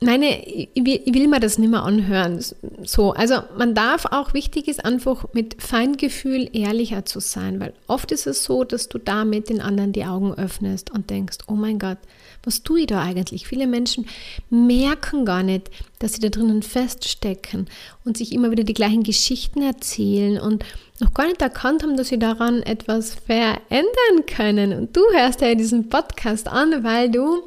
meine, 0.00 0.46
ich 0.46 0.70
will, 0.76 1.26
mir 1.26 1.40
das 1.40 1.58
nicht 1.58 1.70
mehr 1.70 1.82
anhören. 1.82 2.40
So, 2.84 3.12
also 3.14 3.42
man 3.56 3.74
darf 3.74 4.06
auch, 4.06 4.32
wichtig 4.32 4.68
ist 4.68 4.84
einfach 4.84 5.26
mit 5.32 5.60
Feingefühl 5.60 6.48
ehrlicher 6.52 7.04
zu 7.04 7.18
sein, 7.18 7.58
weil 7.58 7.72
oft 7.88 8.12
ist 8.12 8.28
es 8.28 8.44
so, 8.44 8.62
dass 8.62 8.88
du 8.88 8.98
damit 8.98 9.48
den 9.48 9.60
anderen 9.60 9.92
die 9.92 10.04
Augen 10.04 10.34
öffnest 10.34 10.92
und 10.92 11.10
denkst, 11.10 11.38
oh 11.48 11.54
mein 11.54 11.80
Gott, 11.80 11.98
was 12.44 12.62
tue 12.62 12.80
ich 12.80 12.86
da 12.86 13.02
eigentlich? 13.02 13.48
Viele 13.48 13.66
Menschen 13.66 14.06
merken 14.50 15.24
gar 15.24 15.42
nicht, 15.42 15.68
dass 15.98 16.12
sie 16.12 16.20
da 16.20 16.28
drinnen 16.28 16.62
feststecken 16.62 17.68
und 18.04 18.16
sich 18.16 18.32
immer 18.32 18.52
wieder 18.52 18.62
die 18.62 18.74
gleichen 18.74 19.02
Geschichten 19.02 19.62
erzählen 19.62 20.40
und 20.40 20.64
noch 21.00 21.12
gar 21.12 21.26
nicht 21.26 21.42
erkannt 21.42 21.82
haben, 21.82 21.96
dass 21.96 22.08
sie 22.08 22.20
daran 22.20 22.62
etwas 22.62 23.16
verändern 23.16 24.26
können. 24.26 24.72
Und 24.72 24.96
du 24.96 25.00
hörst 25.12 25.40
ja 25.40 25.54
diesen 25.56 25.88
Podcast 25.88 26.46
an, 26.46 26.84
weil 26.84 27.10
du 27.10 27.42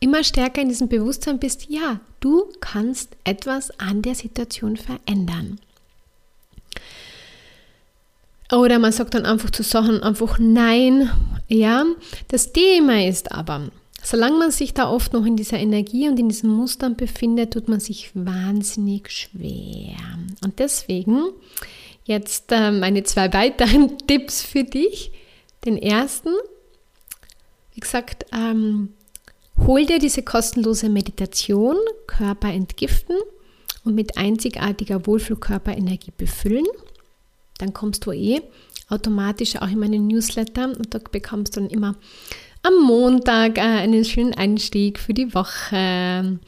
immer 0.00 0.24
stärker 0.24 0.62
in 0.62 0.68
diesem 0.68 0.88
Bewusstsein 0.88 1.38
bist, 1.38 1.66
ja, 1.68 2.00
du 2.20 2.44
kannst 2.60 3.16
etwas 3.24 3.78
an 3.78 4.02
der 4.02 4.14
Situation 4.14 4.76
verändern. 4.76 5.58
Oder 8.52 8.78
man 8.78 8.92
sagt 8.92 9.14
dann 9.14 9.26
einfach 9.26 9.50
zu 9.50 9.62
Sachen 9.62 10.02
einfach 10.02 10.38
Nein. 10.38 11.10
Ja, 11.48 11.84
das 12.28 12.52
Thema 12.52 13.06
ist 13.06 13.32
aber, 13.32 13.70
solange 14.02 14.36
man 14.38 14.50
sich 14.50 14.72
da 14.72 14.88
oft 14.88 15.12
noch 15.12 15.24
in 15.24 15.36
dieser 15.36 15.58
Energie 15.58 16.08
und 16.08 16.18
in 16.18 16.28
diesen 16.28 16.50
Mustern 16.50 16.96
befindet, 16.96 17.52
tut 17.52 17.68
man 17.68 17.80
sich 17.80 18.10
wahnsinnig 18.14 19.10
schwer. 19.10 19.96
Und 20.44 20.58
deswegen 20.58 21.24
jetzt 22.04 22.52
äh, 22.52 22.70
meine 22.70 23.02
zwei 23.02 23.32
weiteren 23.32 23.98
Tipps 24.06 24.42
für 24.42 24.64
dich. 24.64 25.10
Den 25.64 25.76
ersten, 25.76 26.30
wie 27.74 27.80
gesagt, 27.80 28.26
ähm, 28.32 28.90
Hol 29.66 29.84
dir 29.84 29.98
diese 29.98 30.22
kostenlose 30.22 30.88
Meditation, 30.88 31.76
Körper 32.06 32.52
entgiften 32.52 33.16
und 33.84 33.96
mit 33.96 34.16
einzigartiger 34.16 35.08
Wohlfühlkörperenergie 35.08 36.12
befüllen. 36.16 36.66
Dann 37.58 37.72
kommst 37.72 38.06
du 38.06 38.12
eh 38.12 38.42
automatisch 38.88 39.56
auch 39.56 39.66
in 39.66 39.80
meinen 39.80 40.06
Newsletter 40.06 40.66
und 40.66 40.94
da 40.94 41.00
bekommst 41.10 41.56
du 41.56 41.60
dann 41.60 41.70
immer 41.70 41.96
am 42.62 42.80
Montag 42.80 43.58
äh, 43.58 43.62
einen 43.62 44.04
schönen 44.04 44.34
Einstieg 44.34 45.00
für 45.00 45.14
die 45.14 45.34
Woche 45.34 46.38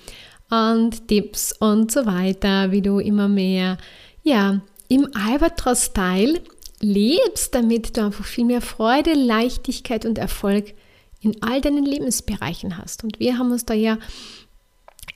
und 0.50 1.08
Tipps 1.08 1.52
und 1.58 1.90
so 1.90 2.06
weiter, 2.06 2.70
wie 2.70 2.82
du 2.82 3.00
immer 3.00 3.26
mehr 3.26 3.78
ja, 4.22 4.60
im 4.86 5.08
Albatros-Style 5.14 6.40
lebst, 6.80 7.52
damit 7.52 7.96
du 7.96 8.04
einfach 8.04 8.24
viel 8.24 8.44
mehr 8.44 8.60
Freude, 8.60 9.14
Leichtigkeit 9.14 10.06
und 10.06 10.18
Erfolg 10.18 10.74
in 11.20 11.42
all 11.42 11.60
deinen 11.60 11.84
Lebensbereichen 11.84 12.78
hast. 12.78 13.04
Und 13.04 13.18
wir 13.18 13.38
haben 13.38 13.50
uns 13.52 13.64
da 13.64 13.74
ja 13.74 13.98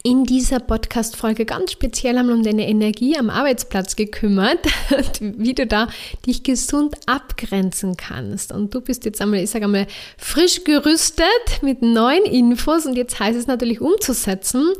in 0.02 0.24
dieser 0.24 0.58
Podcast-Folge 0.58 1.44
ganz 1.44 1.72
speziell 1.72 2.18
einmal 2.18 2.34
um 2.34 2.42
deine 2.42 2.68
Energie 2.68 3.16
am 3.16 3.30
Arbeitsplatz 3.30 3.94
gekümmert 3.94 4.58
und 4.96 5.38
wie 5.38 5.54
du 5.54 5.66
da 5.66 5.88
dich 6.26 6.42
gesund 6.42 6.96
abgrenzen 7.06 7.96
kannst. 7.96 8.52
Und 8.52 8.74
du 8.74 8.80
bist 8.80 9.04
jetzt 9.04 9.20
einmal, 9.20 9.40
ich 9.40 9.50
sage 9.50 9.66
einmal, 9.66 9.86
frisch 10.18 10.64
gerüstet 10.64 11.26
mit 11.62 11.82
neuen 11.82 12.24
Infos 12.24 12.86
und 12.86 12.96
jetzt 12.96 13.20
heißt 13.20 13.38
es 13.38 13.46
natürlich 13.46 13.80
umzusetzen. 13.80 14.72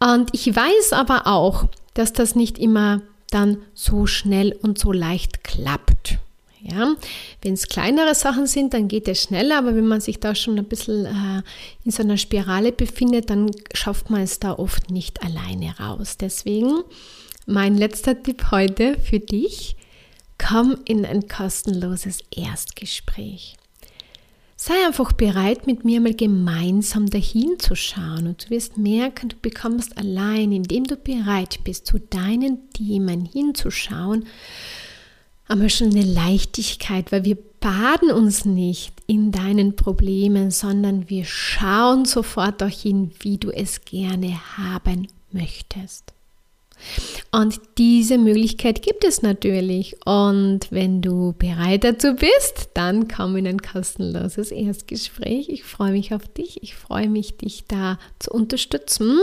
Und 0.00 0.30
ich 0.32 0.54
weiß 0.54 0.92
aber 0.92 1.28
auch, 1.28 1.68
dass 1.94 2.12
das 2.12 2.34
nicht 2.34 2.58
immer 2.58 3.02
dann 3.30 3.58
so 3.74 4.06
schnell 4.06 4.58
und 4.60 4.78
so 4.78 4.90
leicht 4.90 5.44
klappt. 5.44 6.18
Ja, 6.64 6.94
wenn 7.42 7.54
es 7.54 7.66
kleinere 7.66 8.14
Sachen 8.14 8.46
sind, 8.46 8.72
dann 8.72 8.86
geht 8.86 9.08
es 9.08 9.24
schneller, 9.24 9.58
aber 9.58 9.74
wenn 9.74 9.88
man 9.88 10.00
sich 10.00 10.20
da 10.20 10.34
schon 10.34 10.56
ein 10.58 10.64
bisschen 10.66 11.06
äh, 11.06 11.42
in 11.84 11.90
so 11.90 12.04
einer 12.04 12.16
Spirale 12.16 12.70
befindet, 12.70 13.30
dann 13.30 13.50
schafft 13.74 14.10
man 14.10 14.22
es 14.22 14.38
da 14.38 14.52
oft 14.52 14.88
nicht 14.88 15.24
alleine 15.24 15.76
raus. 15.80 16.18
Deswegen 16.18 16.82
mein 17.46 17.76
letzter 17.76 18.22
Tipp 18.22 18.52
heute 18.52 18.96
für 19.00 19.18
dich, 19.18 19.74
komm 20.38 20.76
in 20.84 21.04
ein 21.04 21.26
kostenloses 21.26 22.20
Erstgespräch. 22.30 23.56
Sei 24.54 24.74
einfach 24.86 25.10
bereit, 25.10 25.66
mit 25.66 25.84
mir 25.84 26.00
mal 26.00 26.14
gemeinsam 26.14 27.10
dahin 27.10 27.58
zu 27.58 27.74
schauen 27.74 28.28
und 28.28 28.44
du 28.44 28.50
wirst 28.50 28.78
merken, 28.78 29.30
du 29.30 29.36
bekommst 29.42 29.98
allein, 29.98 30.52
indem 30.52 30.84
du 30.84 30.94
bereit 30.94 31.58
bist, 31.64 31.88
zu 31.88 31.98
deinen 31.98 32.70
Themen 32.70 33.24
hinzuschauen, 33.24 34.26
aber 35.52 35.68
schon 35.68 35.90
eine 35.90 36.02
Leichtigkeit, 36.02 37.12
weil 37.12 37.26
wir 37.26 37.36
baden 37.60 38.10
uns 38.10 38.46
nicht 38.46 38.94
in 39.06 39.32
deinen 39.32 39.76
Problemen, 39.76 40.50
sondern 40.50 41.10
wir 41.10 41.26
schauen 41.26 42.06
sofort 42.06 42.62
dorthin, 42.62 43.12
wie 43.20 43.36
du 43.36 43.50
es 43.50 43.84
gerne 43.84 44.40
haben 44.56 45.08
möchtest. 45.30 46.14
Und 47.30 47.60
diese 47.76 48.16
Möglichkeit 48.16 48.80
gibt 48.82 49.04
es 49.04 49.20
natürlich. 49.20 49.94
Und 50.06 50.60
wenn 50.70 51.02
du 51.02 51.34
bereit 51.38 51.84
dazu 51.84 52.14
bist, 52.14 52.70
dann 52.72 53.06
komm 53.06 53.36
in 53.36 53.46
ein 53.46 53.60
kostenloses 53.60 54.52
Erstgespräch. 54.52 55.50
Ich 55.50 55.64
freue 55.64 55.92
mich 55.92 56.14
auf 56.14 56.26
dich. 56.28 56.62
Ich 56.62 56.74
freue 56.74 57.10
mich, 57.10 57.36
dich 57.36 57.64
da 57.68 57.98
zu 58.18 58.30
unterstützen. 58.30 59.18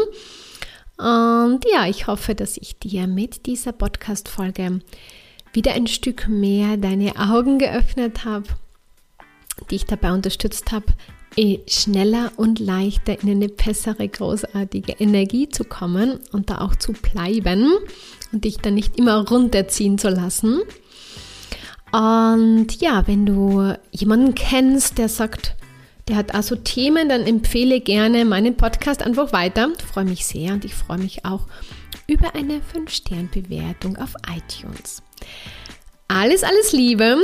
Und 0.97 1.61
ja, 1.73 1.87
ich 1.87 2.05
hoffe, 2.05 2.35
dass 2.35 2.55
ich 2.55 2.77
dir 2.77 3.07
mit 3.07 3.47
dieser 3.47 3.71
Podcast-Folge 3.71 4.81
wieder 5.53 5.73
ein 5.73 5.87
Stück 5.87 6.27
mehr 6.27 6.77
deine 6.77 7.15
Augen 7.17 7.59
geöffnet 7.59 8.25
habe, 8.25 8.47
dich 9.71 9.85
dabei 9.85 10.11
unterstützt 10.11 10.71
habe, 10.71 10.85
eh 11.35 11.59
schneller 11.67 12.31
und 12.37 12.59
leichter 12.59 13.21
in 13.21 13.29
eine 13.29 13.49
bessere, 13.49 14.07
großartige 14.07 14.93
Energie 14.93 15.49
zu 15.49 15.63
kommen 15.63 16.19
und 16.31 16.49
da 16.49 16.59
auch 16.59 16.75
zu 16.75 16.93
bleiben 16.93 17.71
und 18.31 18.45
dich 18.45 18.57
dann 18.57 18.75
nicht 18.75 18.97
immer 18.97 19.27
runterziehen 19.27 19.97
zu 19.97 20.09
lassen. 20.09 20.61
Und 21.91 22.79
ja, 22.81 23.07
wenn 23.07 23.25
du 23.25 23.73
jemanden 23.91 24.35
kennst, 24.35 24.97
der 24.97 25.09
sagt, 25.09 25.55
der 26.07 26.17
hat 26.17 26.33
also 26.33 26.55
Themen, 26.55 27.09
dann 27.09 27.21
empfehle 27.21 27.81
gerne 27.81 28.25
meinen 28.25 28.57
Podcast 28.57 29.01
einfach 29.03 29.31
weiter. 29.31 29.69
Ich 29.77 29.85
freue 29.85 30.05
mich 30.05 30.25
sehr 30.25 30.53
und 30.53 30.65
ich 30.65 30.73
freue 30.73 30.97
mich 30.99 31.25
auch 31.25 31.47
über 32.07 32.35
eine 32.35 32.61
5-Stern-Bewertung 32.73 33.97
auf 33.97 34.13
iTunes. 34.35 35.03
Alles, 36.07 36.43
alles 36.43 36.71
Liebe 36.73 37.17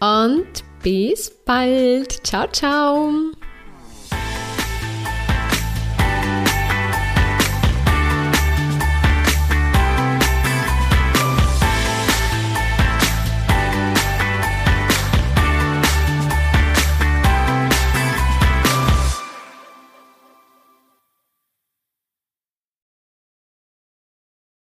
und 0.00 0.46
bis 0.82 1.30
bald. 1.44 2.26
Ciao, 2.26 2.48
ciao. 2.48 3.12